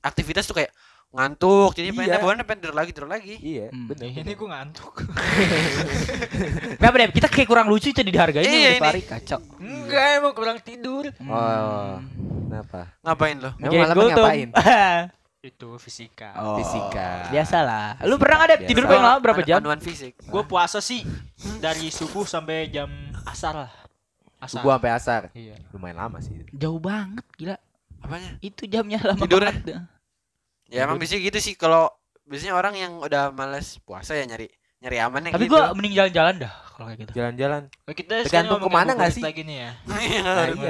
aktivitas 0.01 0.43
tuh 0.43 0.57
kayak 0.57 0.73
ngantuk, 1.07 1.71
jadi 1.71 1.89
pengen 1.89 2.09
Iya. 2.09 2.19
bangun 2.19 2.37
pengen 2.43 2.59
tidur 2.59 2.75
lagi, 2.75 2.89
tidur 2.91 3.09
lagi. 3.09 3.35
Iya, 3.37 3.67
Hmm. 3.71 3.87
bener. 3.87 4.07
Ini 4.11 4.31
gue 4.33 4.47
ngantuk. 4.47 4.93
Kenapa 6.77 6.95
deh? 6.97 7.07
Kita 7.11 7.27
kayak 7.27 7.47
kurang 7.47 7.67
lucu 7.67 7.89
itu 7.89 8.01
dihargain 8.01 8.43
Iya, 8.43 8.77
ini. 8.77 9.01
Kacau. 9.01 9.39
Enggak, 9.57 10.07
emang 10.17 10.33
kurang 10.33 10.57
tidur. 10.59 11.09
Oh, 11.21 11.97
kenapa? 12.43 12.91
Ngapain 13.01 13.37
Mikirin 13.57 13.81
malamnya 13.81 13.95
Gultom. 13.95 14.23
ngapain? 14.23 14.49
Itu 15.37 15.79
fisika. 15.79 16.33
Oh, 16.35 16.59
Fisika. 16.59 17.31
Biasalah. 17.31 18.03
Lu 18.03 18.19
pernah 18.19 18.43
nggak 18.43 18.57
Biasa. 18.57 18.67
tidur 18.67 18.83
paling 18.83 18.99
lama 19.01 19.19
berapa 19.21 19.41
jam? 19.41 19.57
Anuan 19.57 19.79
fisik. 19.79 20.19
Gue 20.19 20.43
puasa 20.43 20.83
sih 20.83 21.07
dari 21.57 21.87
subuh 21.87 22.27
sampai 22.27 22.67
jam 22.67 22.89
asar 23.23 23.55
lah. 23.55 23.71
Asar. 24.37 24.59
Subuh 24.59 24.75
sampai 24.75 24.91
asar. 24.91 25.21
Iya. 25.31 25.55
Lumayan 25.71 26.03
lama 26.03 26.19
sih. 26.19 26.35
Jauh 26.51 26.77
banget 26.77 27.23
gila. 27.33 27.55
Apanya? 27.97 28.35
Itu 28.39 28.67
jamnya 28.67 28.99
lama 28.99 29.23
Tidurnya? 29.23 29.53
banget. 29.55 29.87
Ya 30.69 30.83
emang 30.83 30.97
biasanya 30.97 31.21
gitu 31.23 31.39
sih 31.39 31.53
kalau 31.53 31.87
biasanya 32.23 32.53
orang 32.53 32.75
yang 32.75 32.93
udah 32.97 33.31
males 33.31 33.79
puasa 33.81 34.11
ya 34.11 34.23
nyari 34.23 34.51
nyari 34.77 34.97
aman 34.99 35.21
yang 35.23 35.33
Tapi 35.33 35.45
gitu. 35.45 35.53
gua 35.53 35.71
mending 35.71 35.95
jalan-jalan 35.95 36.35
dah 36.39 36.53
kalau 36.69 36.87
kayak 36.87 36.99
gitu. 37.01 37.11
Jalan-jalan. 37.15 37.61
Oh, 37.83 37.95
kita 37.95 38.13
Tergantung 38.21 38.61
ke 38.61 38.69
mana 38.69 38.91
nggak 38.93 39.09
sih? 39.09 39.23
lagi 39.25 39.41
nih 39.41 39.57
ya. 39.57 39.71
Nah, 39.89 39.97
iya. 39.97 40.21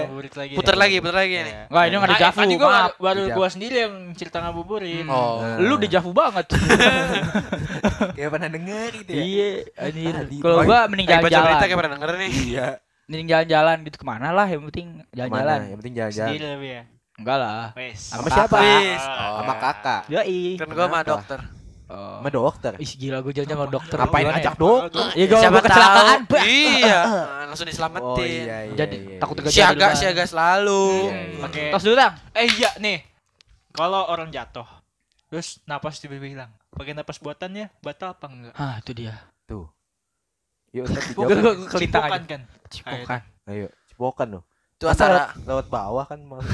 ngabuburit 0.08 0.32
lagi. 0.32 0.54
puter 0.56 0.72
nih. 0.72 0.80
lagi, 0.80 0.96
puter 1.04 1.18
lagi 1.18 1.34
nih. 1.34 1.44
Iya. 1.44 1.62
Enggak, 1.68 1.84
ini 1.84 1.92
nggak 1.92 2.08
ada 2.08 2.16
Ah, 2.16 2.22
jafu. 2.24 2.40
Tadi 2.40 2.56
gua 2.56 2.70
maaf. 2.72 2.92
baru, 2.96 3.24
gua 3.36 3.48
sendiri 3.52 3.76
yang 3.84 3.96
cerita 4.16 4.38
ngabuburit. 4.40 5.04
Hmm. 5.04 5.12
Oh. 5.12 5.44
Nah. 5.44 5.58
Lu 5.60 5.74
udah 5.76 5.90
jafu 5.92 6.12
banget. 6.12 6.46
Kayak 8.16 8.30
pernah 8.32 8.50
denger 8.50 8.90
gitu 8.96 9.12
ya. 9.12 9.22
iya, 9.22 9.50
anjir. 9.76 10.14
Tadi. 10.16 10.38
Kalau 10.40 10.56
gua 10.64 10.80
mending 10.88 11.08
Kayak 11.08 11.20
baca 11.20 11.28
berita 11.28 11.36
jalan-jalan. 11.36 11.62
kayak 11.62 11.78
pernah 11.78 11.94
denger 11.98 12.10
nih. 12.16 12.32
Iya. 12.48 12.68
Mending 13.08 13.28
jalan-jalan 13.28 13.78
gitu 13.84 13.98
ke 13.98 14.06
mana 14.06 14.28
lah 14.32 14.48
yang 14.48 14.62
penting 14.68 14.88
jalan-jalan. 15.12 15.60
Yang 15.66 15.78
penting 15.78 15.94
jalan-jalan. 15.96 16.30
Sendiri 16.30 16.46
lebih 16.50 16.70
ya. 16.72 16.84
Enggak 17.18 17.38
lah. 17.42 17.66
Wes. 17.74 18.14
Sama 18.14 18.30
siapa? 18.30 18.58
Wis. 18.62 19.02
Ah. 19.02 19.42
Sama 19.42 19.54
kakak. 19.58 20.02
Yoi. 20.14 20.42
Kan 20.62 20.70
gua 20.70 20.86
sama 20.86 21.00
Kenapa? 21.02 21.10
dokter. 21.10 21.40
Oh. 21.88 22.20
Sama 22.22 22.30
dokter. 22.30 22.74
Ih 22.78 22.92
gila 22.94 23.18
gue 23.26 23.34
jalan 23.34 23.50
sama 23.50 23.66
dokter. 23.74 23.98
Ngapain 23.98 24.26
ajak 24.30 24.54
ya? 24.54 24.60
dokter? 24.60 25.06
Iya 25.18 25.26
gue 25.26 25.40
Siapa 25.42 25.60
kecelakaan. 25.66 26.20
Iya. 26.46 27.00
Nah, 27.48 27.56
langsung 27.56 27.66
Oh 27.66 27.72
diselamatin. 27.72 28.28
iya 28.28 28.58
iya. 28.68 28.76
Jadi 28.76 28.96
iya, 29.02 29.18
takut 29.24 29.36
iya. 29.40 29.44
gajah 29.48 29.52
di 29.52 29.56
Siaga 29.56 29.88
siaga 29.96 30.24
selalu. 30.28 30.86
Iya, 31.08 31.16
iya. 31.16 31.46
Oke. 31.48 31.64
Tos 31.72 31.84
dulu 31.88 31.96
tang. 31.96 32.14
Eh 32.36 32.48
iya 32.60 32.72
nih. 32.78 32.98
Kalau 33.72 34.02
orang 34.12 34.30
jatuh, 34.36 34.68
terus 35.32 35.64
napas 35.64 35.98
tiba-tiba 36.04 36.28
hilang. 36.28 36.52
Pakai 36.76 36.92
napas 36.92 37.18
buatannya 37.24 37.72
batal 37.80 38.14
apa 38.14 38.26
enggak? 38.28 38.54
Ah 38.60 38.78
itu 38.84 38.92
dia. 38.92 39.16
Tuh. 39.48 39.66
Yuk 40.76 40.86
Gue 41.18 41.34
dijawab. 41.34 41.72
Cipokan 41.82 42.22
kan. 42.28 42.42
Cipokan. 42.68 43.22
Ayo, 43.48 43.72
cipokan 43.88 44.28
loh. 44.38 44.44
Itu 44.78 44.86
antara 44.86 45.34
lewat, 45.34 45.50
lewat 45.50 45.66
bawah 45.74 46.06
kan 46.06 46.22
mal. 46.22 46.38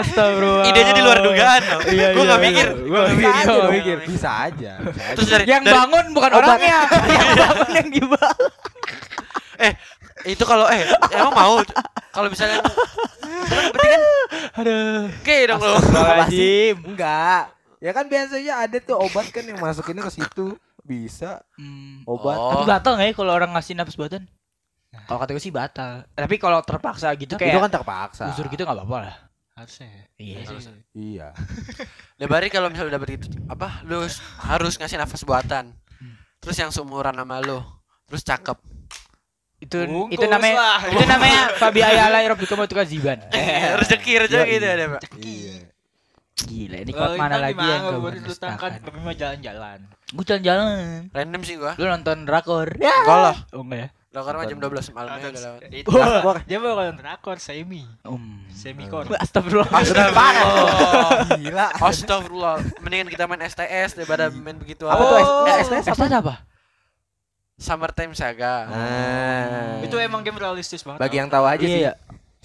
Astagfirullah. 0.00 0.64
idenya 0.72 0.92
di 0.96 1.02
luar 1.04 1.20
dugaan 1.20 1.62
loh. 1.68 1.80
Iya, 1.84 2.16
Gue 2.16 2.24
iya, 2.24 2.32
iya. 2.32 2.36
mikir. 2.40 2.66
Gua 2.88 3.00
Bisa 3.12 3.68
mikir. 3.68 3.96
Bisa 4.08 4.30
aja. 4.48 4.72
Terus 5.20 5.28
dari 5.28 5.44
Yang 5.44 5.68
bangun 5.68 6.04
bukan 6.16 6.30
orangnya, 6.32 6.88
yang 7.12 7.28
bangun 7.36 7.68
yang 7.76 7.88
gibah. 7.92 8.32
eh 9.68 9.76
itu 10.24 10.48
kalau 10.48 10.64
eh 10.72 10.88
emang 11.12 11.36
mau 11.36 11.60
kalau 12.08 12.32
misalnya 12.32 12.64
berarti 12.64 13.88
kan 13.92 14.02
Aduh. 14.64 15.12
oke 15.12 15.36
dong 15.44 15.60
lo. 15.60 15.76
Enggak. 16.88 17.57
Ya 17.78 17.94
kan 17.94 18.10
biasanya 18.10 18.66
ada 18.66 18.78
tuh 18.82 18.98
obat 18.98 19.30
kan 19.30 19.46
yang 19.46 19.58
masukinnya 19.58 20.02
ke 20.02 20.12
situ. 20.12 20.58
Bisa 20.82 21.42
Hmm. 21.54 22.02
obat. 22.04 22.34
Oh. 22.34 22.50
Tapi 22.58 22.64
batal 22.66 22.92
nggak 22.98 23.08
ya 23.10 23.14
kalau 23.14 23.32
orang 23.34 23.50
ngasih 23.54 23.74
nafas 23.78 23.94
buatan? 23.94 24.26
Kalau 25.06 25.18
kata 25.20 25.30
gue 25.36 25.42
sih 25.42 25.52
batal. 25.52 26.02
Tapi 26.10 26.36
kalau 26.40 26.58
terpaksa 26.64 27.12
gitu 27.14 27.36
Itu 27.36 27.40
kayak 27.40 27.60
kan 27.60 27.72
terpaksa. 27.72 28.24
uzur 28.32 28.48
gitu 28.48 28.64
nggak 28.64 28.74
apa-apa 28.74 28.98
lah. 29.04 29.16
Harusnya. 29.54 29.86
ya. 29.86 30.02
Iya. 30.18 30.38
Harusnya. 30.48 30.74
Iya. 30.96 31.26
Lebari 32.20 32.48
kalau 32.48 32.72
misalnya 32.72 32.96
udah 32.96 33.02
begitu 33.02 33.26
apa 33.46 33.82
lu 33.86 34.02
harus 34.42 34.74
ngasih 34.74 34.98
nafas 34.98 35.22
buatan. 35.22 35.76
Terus 36.38 36.56
yang 36.56 36.70
seumuran 36.72 37.14
sama 37.14 37.38
lu. 37.44 37.60
Terus 38.08 38.22
cakep. 38.24 38.58
Itu 39.58 39.84
Bungkus 39.90 40.14
itu 40.14 40.26
namanya 40.30 40.54
lah. 40.54 40.80
itu 40.86 41.04
namanya 41.04 41.40
Fabi 41.58 41.82
Ayala 41.82 42.22
Kamu 42.30 42.64
tuh 42.70 42.78
ziban. 42.86 43.18
rezeki 43.82 44.12
rezeki 44.24 44.54
gitu 44.56 44.66
ada, 44.66 44.84
Pak. 44.96 45.00
Iya. 45.18 45.67
Gila, 46.40 46.76
ini 46.78 46.92
kuat 46.92 47.10
mana 47.12 47.34
Intan 47.34 47.40
lagi 47.42 47.64
yang 47.64 47.80
kau 47.80 47.98
Gua 47.98 48.10
ditutupkan, 48.10 48.54
berdustakan? 48.54 48.70
tapi 48.80 48.98
mah 49.00 49.16
jalan-jalan. 49.16 49.78
Gue 50.08 50.24
jalan-jalan. 50.24 51.10
Random 51.10 51.42
sih 51.42 51.54
gua. 51.54 51.72
Lu 51.74 51.84
nonton 51.84 52.16
drakor? 52.22 52.68
Ya. 52.76 52.94
Enggak 52.96 53.18
lah. 53.20 53.36
Oh 53.50 53.60
enggak 53.60 53.78
ya? 53.80 53.88
Dokter 54.08 54.34
mah 54.34 54.46
jam 54.46 54.58
12 54.58 54.88
malamnya 54.90 55.18
Nonton- 55.20 55.30
udah 55.30 55.42
lewat. 55.44 55.60
Itu 55.68 55.88
Drakor. 55.90 56.36
dia 56.42 56.58
baru 56.58 56.72
nonton 56.80 56.96
drakor 56.96 57.36
semi, 57.38 57.82
Um. 58.02 58.40
semi 58.48 58.84
core. 58.86 59.10
Astagfirullah. 59.12 59.68
Astagfirullah. 59.68 60.72
Gila. 61.36 61.66
Astagfirullah. 61.76 62.54
Mendingan 62.80 63.08
kita 63.08 63.24
main 63.24 63.42
STS 63.42 63.90
daripada 63.94 64.30
main 64.30 64.56
begitu 64.56 64.86
Apa 64.86 65.02
tuh 65.02 65.16
STS? 65.60 65.84
STS 65.90 66.14
apa? 66.14 66.34
Summertime 67.54 68.14
Saga. 68.14 68.54
Nah. 68.64 69.82
Itu 69.82 69.98
emang 69.98 70.22
game 70.22 70.38
realistis 70.38 70.80
banget. 70.80 71.02
bagi 71.02 71.16
yang 71.16 71.26
tahu 71.26 71.42
aja 71.44 71.60
sih. 71.60 71.82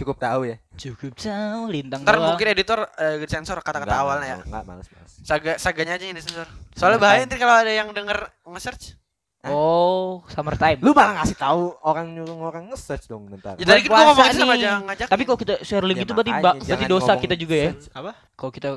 Cukup 0.03 0.17
tahu 0.17 0.41
ya. 0.45 0.57
Cukup 0.75 1.15
tahu 1.15 1.61
lintang 1.67 2.03
Ntar 2.03 2.15
doang. 2.15 2.27
mungkin 2.29 2.47
editor 2.49 2.79
eh, 2.95 3.23
sensor 3.25 3.57
kata-kata 3.57 3.95
awalnya 3.95 4.27
ya. 4.27 4.35
enggak, 4.37 4.47
Enggak, 4.51 4.63
males, 4.67 4.87
males. 4.91 5.11
Saga 5.23 5.55
saganya 5.55 5.95
aja 5.95 6.03
yang 6.03 6.13
disensor. 6.13 6.47
Soalnya 6.75 6.99
bahaya 6.99 7.23
nanti 7.23 7.37
kalau 7.37 7.55
ada 7.55 7.71
yang 7.71 7.89
denger 7.89 8.19
nge-search. 8.43 8.99
Oh, 9.43 10.23
summertime. 10.31 10.79
Lu 10.79 10.95
malah 10.95 11.19
ngasih 11.19 11.35
tahu 11.35 11.75
orang 11.83 12.15
nyuruh 12.15 12.47
orang 12.47 12.71
nge-search 12.71 13.07
dong 13.07 13.27
ntar. 13.33 13.59
Ya 13.59 13.65
tadi 13.65 13.83
kan 13.83 14.07
ngomongin 14.07 14.31
sama 14.33 14.55
jangan 14.55 14.81
ngajak. 14.87 15.07
Tapi 15.07 15.23
kalau 15.23 15.35
kita 15.37 15.53
share 15.61 15.83
link 15.83 15.99
Ya, 15.99 16.03
itu 16.03 16.13
berarti 16.13 16.31
ba- 16.31 16.55
berarti 16.55 16.63
jangan 16.63 16.87
dosa 16.87 17.03
ngomong 17.05 17.23
kita 17.27 17.35
juga 17.35 17.55
ya. 17.55 17.71
Apa? 17.91 18.11
Kalau 18.33 18.51
kita 18.51 18.69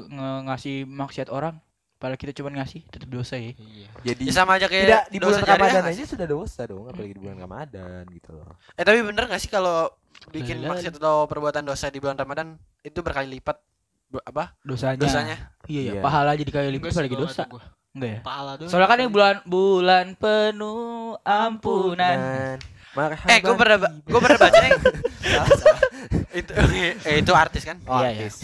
ngasih 0.43 0.77
maksiat 0.83 1.29
orang, 1.31 1.55
padahal 1.97 2.19
kita 2.19 2.35
cuma 2.35 2.51
ngasih, 2.53 2.83
tetap 2.85 3.07
dosa 3.07 3.39
ya. 3.39 3.55
Iya. 3.55 3.89
Jadi 4.05 4.23
Ya 4.27 4.33
sama 4.35 4.59
aja 4.59 4.67
kayak 4.67 4.85
tidak 4.85 5.03
di 5.07 5.19
dosa 5.23 5.39
bulan 5.39 5.51
Ramadan 5.55 5.81
nggak 5.81 5.95
aja 5.95 6.03
sudah 6.05 6.27
dosa 6.27 6.61
dong, 6.67 6.85
apalagi 6.85 7.12
di 7.15 7.21
bulan 7.23 7.39
Ramadan 7.39 8.03
gitu 8.11 8.31
loh. 8.35 8.47
Eh 8.75 8.83
tapi 8.83 8.99
bener 9.01 9.23
gak 9.25 9.39
sih 9.39 9.49
kalau 9.49 9.87
bikin 10.29 10.59
Lala. 10.59 10.75
maksiat 10.75 10.95
atau 10.97 11.25
perbuatan 11.25 11.63
dosa 11.63 11.87
di 11.87 11.99
bulan 11.99 12.15
Ramadan 12.15 12.55
itu 12.81 12.99
berkali 12.99 13.31
lipat 13.31 13.57
apa 14.23 14.55
Dosanya. 14.61 14.97
dosanya? 14.97 15.37
Iya, 15.67 15.81
iya. 15.83 15.93
Iya. 15.99 16.01
Pahala 16.01 16.33
jadi 16.35 16.51
kali 16.51 16.69
lipat 16.73 16.95
lagi 16.97 17.17
dosa. 17.17 17.43
Enggak 17.93 18.11
ya? 18.11 18.21
Pahala 18.23 18.53
doang. 18.57 18.71
Soalnya 18.71 18.89
kan 18.89 18.99
ini 18.99 19.09
bulan 19.09 19.35
bulan 19.45 20.07
penuh 20.15 21.17
ampunan. 21.23 22.17
Dan 22.17 22.59
marhaban. 22.93 23.29
Eh, 23.29 23.39
gue 23.41 23.55
pernah 23.55 23.77
gue 23.83 24.21
pernah 24.21 24.39
baca 24.39 24.59
nih. 24.59 24.73
itu 26.35 26.51
eh, 27.03 27.17
itu 27.21 27.33
artis 27.33 27.63
kan? 27.65 27.77
Oh, 27.85 28.01
Iya, 28.01 28.11
iya. 28.13 28.27
artis. 28.29 28.37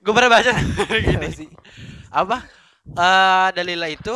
Gue 0.00 0.12
pernah 0.14 0.30
baca 0.32 0.50
Gini 0.90 1.02
gini. 1.02 1.28
sih. 1.30 1.48
Apa? 2.10 2.42
Eh 2.86 3.48
Dalila 3.52 3.86
itu 3.86 4.14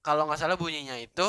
kalau 0.00 0.26
nggak 0.26 0.38
salah 0.38 0.58
bunyinya 0.58 0.98
itu 0.98 1.26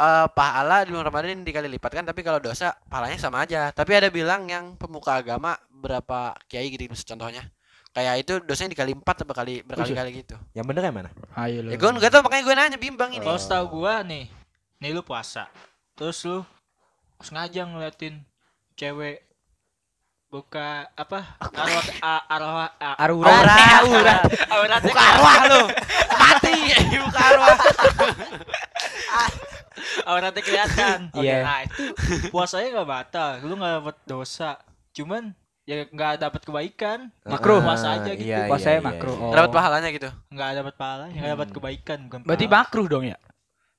eh 0.00 0.26
pahala 0.32 0.88
di 0.88 0.96
bulan 0.96 1.12
Ramadan 1.12 1.44
dikali 1.44 1.68
lipat 1.68 1.92
kan, 1.92 2.04
tapi 2.08 2.24
kalau 2.24 2.40
dosa 2.40 2.72
pahalanya 2.88 3.20
sama 3.20 3.44
aja. 3.44 3.68
Tapi 3.68 3.92
ada 3.92 4.08
bilang 4.08 4.48
yang 4.48 4.72
pemuka 4.80 5.20
agama 5.20 5.60
berapa 5.68 6.32
kiai 6.48 6.72
gitu 6.72 6.88
contohnya. 6.88 7.44
Kayak 7.90 8.22
itu 8.22 8.32
dosanya 8.40 8.70
dikali 8.72 8.94
empat 8.94 9.26
atau 9.26 9.34
kali 9.34 9.66
berkali-kali 9.66 10.22
gitu. 10.22 10.38
Yang 10.54 10.66
bener 10.70 10.82
yang 10.88 10.94
mana? 10.94 11.10
Ayo 11.34 11.66
Ya 11.66 11.74
gue 11.76 11.90
nggak 11.90 12.08
tahu 12.08 12.22
makanya 12.22 12.44
gue 12.46 12.54
nanya 12.54 12.78
bimbang 12.78 13.10
ini. 13.12 13.20
Kalau 13.26 13.34
setahu 13.34 13.82
gua 13.82 14.06
nih, 14.06 14.30
nih 14.78 14.90
lu 14.94 15.02
puasa. 15.02 15.50
Terus 15.98 16.22
lu 16.22 16.46
sengaja 17.18 17.66
ngeliatin 17.66 18.22
cewek 18.78 19.26
buka 20.30 20.86
apa? 20.94 21.34
Arwah 21.42 21.84
a- 21.98 22.24
arwah 22.30 22.70
a- 22.78 22.98
Arurat. 23.02 23.42
Aurat. 23.42 23.82
Aurat. 23.82 24.22
aurat 24.54 24.80
Buka 24.86 25.02
arwah 25.02 25.36
lu. 25.50 25.62
Mati. 26.14 26.54
Buka 27.02 27.20
arwah. 27.26 27.56
auratnya 30.04 30.42
kelihatan. 30.42 30.98
Oke, 31.16 31.24
Iya. 31.24 31.38
Nah, 31.42 31.60
itu 31.64 31.84
puasanya 32.28 32.68
nggak 32.74 32.88
batal. 32.88 33.30
Lu 33.42 33.54
nggak 33.54 33.72
dapat 33.82 33.96
dosa. 34.04 34.50
Cuman 34.90 35.32
ya 35.64 35.86
nggak 35.86 36.12
dapat 36.18 36.40
kebaikan. 36.42 36.98
Makruh. 37.22 37.60
puasa 37.62 37.94
aja 37.96 38.10
gitu. 38.14 38.26
Iya, 38.26 38.48
Puasanya 38.50 38.78
iya, 38.78 38.86
makruh. 38.86 39.16
iya. 39.16 39.24
Oh. 39.26 39.34
Dapat 39.34 39.50
pahalanya 39.50 39.88
gitu. 39.90 40.08
Nggak 40.28 40.50
dapat 40.56 40.74
pahala, 40.74 41.04
nggak 41.08 41.30
dapat 41.34 41.48
kebaikan. 41.50 41.98
Bukan 42.08 42.18
Berarti 42.26 42.46
makruh 42.46 42.86
dong 42.88 43.04
ya? 43.06 43.16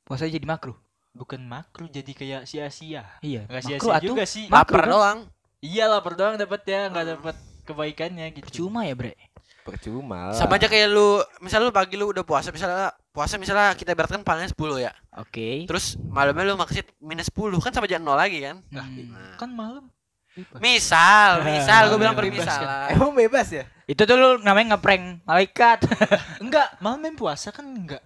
Puasanya 0.06 0.34
jadi 0.36 0.48
makruh. 0.48 0.78
bukan 1.12 1.44
makruh 1.44 1.92
jadi 1.92 2.08
kayak 2.16 2.42
sia-sia. 2.48 3.04
Iya. 3.20 3.44
Nggak 3.52 3.64
makruh 3.68 3.80
sia-sia 3.84 3.98
atuh. 4.00 4.08
juga 4.08 4.24
sih. 4.24 4.46
Lapar 4.48 4.88
kan? 4.88 4.90
doang. 4.90 5.20
Iya 5.60 5.86
lah, 5.92 6.00
doang 6.02 6.40
dapat 6.40 6.62
ya, 6.64 6.88
nggak 6.88 7.06
dapat 7.20 7.36
kebaikannya 7.68 8.26
gitu. 8.34 8.48
Cuma 8.64 8.88
ya, 8.88 8.96
Bre. 8.96 9.14
Percuma 9.62 10.32
lah. 10.32 10.36
Sama 10.40 10.58
aja 10.58 10.66
kayak 10.66 10.90
lu, 10.90 11.22
misalnya 11.38 11.70
lu 11.70 11.76
pagi 11.76 11.94
lu 12.00 12.10
udah 12.10 12.26
puasa, 12.26 12.50
misalnya 12.50 12.96
puasa 13.12 13.36
misalnya 13.36 13.72
kita 13.74 13.92
ibaratkan 13.92 14.22
pahalanya 14.22 14.50
10 14.50 14.58
ya. 14.80 14.92
Oke. 15.16 15.68
Terus 15.68 16.00
malamnya 16.02 16.44
lu 16.46 16.56
maksud 16.56 16.84
minus 16.98 17.28
10 17.28 17.60
kan 17.60 17.70
sama 17.70 17.86
aja 17.86 17.98
nol 17.98 18.16
lagi 18.16 18.40
kan? 18.40 18.64
Nah, 18.70 18.84
Hmm. 18.84 19.36
kan 19.36 19.50
malam. 19.50 19.86
Bebas. 20.32 20.60
Misal, 20.60 21.30
misal 21.50 21.82
gue 21.86 21.98
bilang 21.98 22.16
Bebas 22.16 22.40
permisalan. 22.40 22.88
Emang 22.90 23.12
bebas 23.12 23.48
ya? 23.52 23.64
Itu 23.84 24.02
tuh 24.02 24.16
lu 24.16 24.30
namanya 24.40 24.74
ngeprank 24.74 25.24
malaikat. 25.24 25.84
Enggak, 26.44 26.80
malam 26.80 26.98
main 26.98 27.14
puasa 27.14 27.52
kan 27.52 27.68
enggak. 27.68 28.00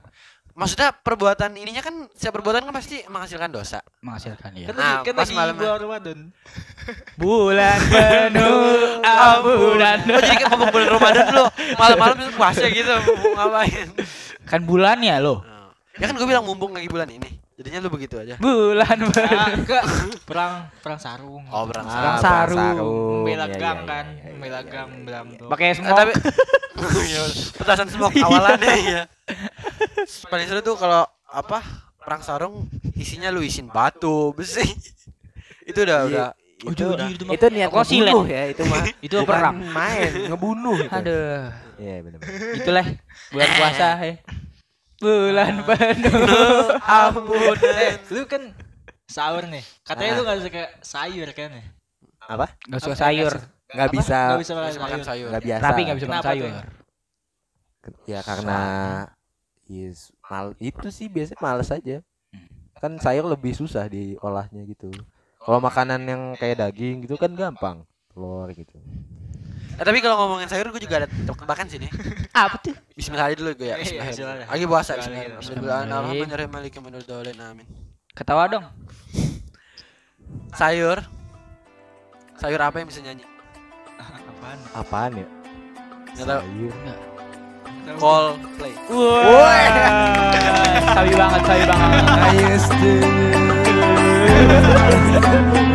Maksudnya 0.52 0.96
perbuatan 0.96 1.52
ininya 1.54 1.84
kan 1.84 2.08
setiap 2.10 2.40
perbuatan 2.40 2.64
kan 2.64 2.72
pasti 2.72 3.04
menghasilkan 3.06 3.52
dosa. 3.52 3.84
Menghasilkan 4.00 4.56
ya. 4.56 4.66
Kan, 4.66 4.74
Nah, 4.74 4.96
kan 5.04 5.14
pas 5.14 5.28
malam- 5.30 5.54
bulan 5.54 5.78
Ramadan. 5.78 6.20
Bulan 7.20 7.78
penuh 7.86 8.55
ampunan. 9.36 9.98
Oh 10.06 10.20
jadi 10.20 10.36
kayak 10.36 10.50
ngomong 10.50 10.70
bulan 10.70 10.88
Ramadan 10.92 11.26
lu 11.30 11.44
malam-malam 11.76 12.16
itu 12.18 12.32
puasa 12.34 12.66
gitu 12.68 12.92
mau 12.92 13.32
ngapain? 13.40 13.88
Kan 14.44 14.62
bulan 14.64 14.98
ya 15.00 15.18
lo. 15.18 15.42
Ya 15.96 16.06
kan 16.06 16.14
gue 16.14 16.26
bilang 16.26 16.44
mumpung 16.44 16.72
lagi 16.72 16.86
bulan 16.86 17.08
ini. 17.08 17.30
Jadinya 17.56 17.80
lu 17.80 17.90
begitu 17.90 18.16
aja. 18.16 18.36
Bulan 18.36 18.84
Ah, 18.84 19.08
penuh. 19.08 19.48
enggak. 19.56 19.84
Perang 20.24 20.54
perang 20.78 21.00
sarung. 21.00 21.44
Oh, 21.48 21.64
berang 21.64 21.86
Ah, 21.86 21.94
Perang 21.94 22.16
perang 22.18 22.20
sarung. 22.20 22.76
membela 23.18 23.46
Iya, 23.46 23.56
gang 23.56 23.78
iya, 23.78 23.88
kan, 23.88 24.06
iya, 24.06 24.20
iya, 24.20 24.30
membela 24.30 24.52
iya, 24.54 24.68
gang, 24.68 24.88
iya. 24.88 24.94
membela 24.94 25.20
tuh. 25.34 25.48
Pakai 25.48 25.66
Eh, 25.66 25.74
smoke. 25.74 25.96
tapi 25.96 26.12
Ya 27.08 27.20
udah, 27.22 27.36
petasan 27.56 27.88
smoke 27.88 28.18
awalannya 28.20 28.74
ya. 28.86 29.04
Paling 30.26 30.46
seru 30.46 30.60
tuh 30.62 30.76
kalau 30.76 31.08
apa 31.26 31.64
perang 31.98 32.20
sarung 32.20 32.68
isinya 32.94 33.32
lu 33.32 33.40
isin 33.40 33.66
batu 33.66 34.36
besi. 34.36 34.68
itu 35.64 35.80
udah 35.80 36.00
Iya. 36.06 36.28
Udah 36.66 36.74
Oh, 36.74 36.74
Itu, 36.74 36.86
jujur, 36.90 36.98
itu 37.08 37.24
itu 37.30 37.46
niat 37.54 37.70
Kok 37.70 37.84
ngebunuh 37.84 38.24
ya 38.26 38.42
itu 38.50 38.62
mah. 38.66 38.84
Itu 39.06 39.16
perang. 39.22 39.56
main, 39.70 40.12
ngebunuh 40.26 40.76
itu. 40.80 40.92
Aduh. 40.92 41.40
Iya 41.76 41.96
benar. 42.02 42.20
Itulah 42.56 42.86
bulan 43.30 43.50
puasa 43.60 43.88
ya. 44.00 44.16
Bulan 44.96 45.54
penuh 45.62 46.66
ampun. 47.04 47.56
Eh, 47.60 47.94
lu 48.10 48.24
kan 48.26 48.44
sahur 49.06 49.46
nih. 49.46 49.62
Katanya 49.82 50.12
Ah. 50.12 50.18
lu 50.18 50.22
enggak 50.24 50.40
suka 50.42 50.64
sayur 50.82 51.30
kan 51.32 51.50
ya? 51.52 51.64
Apa? 52.26 52.46
Gak 52.66 52.82
suka 52.82 52.98
sayur. 52.98 53.34
Nggak 53.68 53.88
Apa? 53.88 53.96
bisa 53.96 54.18
Nggak 54.26 54.42
bisa 54.42 54.54
makan 54.56 54.72
sayur. 54.74 55.04
sayur. 55.04 55.28
nggak 55.30 55.44
biasa. 55.44 55.64
Tapi 55.64 55.80
gak 55.82 55.98
bisa 55.98 56.08
makan 56.08 56.24
sayur. 56.24 56.50
tuh? 56.50 56.66
Ya 58.06 58.20
karena 58.22 58.60
yes, 59.64 60.10
mal 60.24 60.58
itu 60.58 60.88
sih 60.90 61.06
biasanya 61.06 61.38
males 61.38 61.70
aja. 61.70 62.02
Kan 62.76 62.98
sayur 62.98 63.26
lebih 63.26 63.54
susah 63.54 63.86
diolahnya 63.86 64.66
gitu. 64.66 64.90
Kalau 65.46 65.62
makanan 65.62 66.02
yang 66.10 66.22
kayak 66.34 66.58
daging 66.58 67.06
gitu 67.06 67.22
kan 67.22 67.30
gampang. 67.38 67.86
Telur 68.10 68.50
gitu. 68.50 68.82
Eh, 69.78 69.84
tapi 69.86 70.02
kalau 70.02 70.26
ngomongin 70.26 70.50
sayur 70.50 70.74
gue 70.74 70.82
juga 70.82 71.06
ada 71.06 71.08
tebak-tebakan 71.08 71.70
sini. 71.70 71.86
Apa 72.34 72.58
tuh? 72.66 72.74
Bismillah 72.98 73.30
aja 73.30 73.36
dulu 73.38 73.54
gue 73.54 73.70
ya. 73.70 73.78
Iya, 73.78 74.10
Bismillah. 74.10 74.50
Lagi 74.50 74.66
puasa 74.66 74.92
bismillah. 74.98 75.38
Bismillahirrahmanirrahim. 75.38 76.50
Yaumiddin. 76.50 77.38
Amin. 77.46 77.66
Ketawa 78.18 78.50
dong. 78.50 78.66
Sayur. 80.58 81.04
Sayur 82.42 82.60
apa 82.64 82.76
yang 82.80 82.88
bisa 82.88 83.00
nyanyi? 83.04 83.24
Apaan? 84.00 84.60
Apaan 84.76 85.12
ya? 85.20 85.28
Enggak 86.16 86.26
tahu. 86.26 86.42
Sayur. 86.42 86.74
Call 88.00 88.26
play. 88.58 88.74
Wah. 88.90 89.54
Sabi 90.96 91.12
banget, 91.14 91.42
sabi 91.46 91.64
banget. 91.70 92.04
Ayes 92.10 92.66
Yeah. 94.28 95.66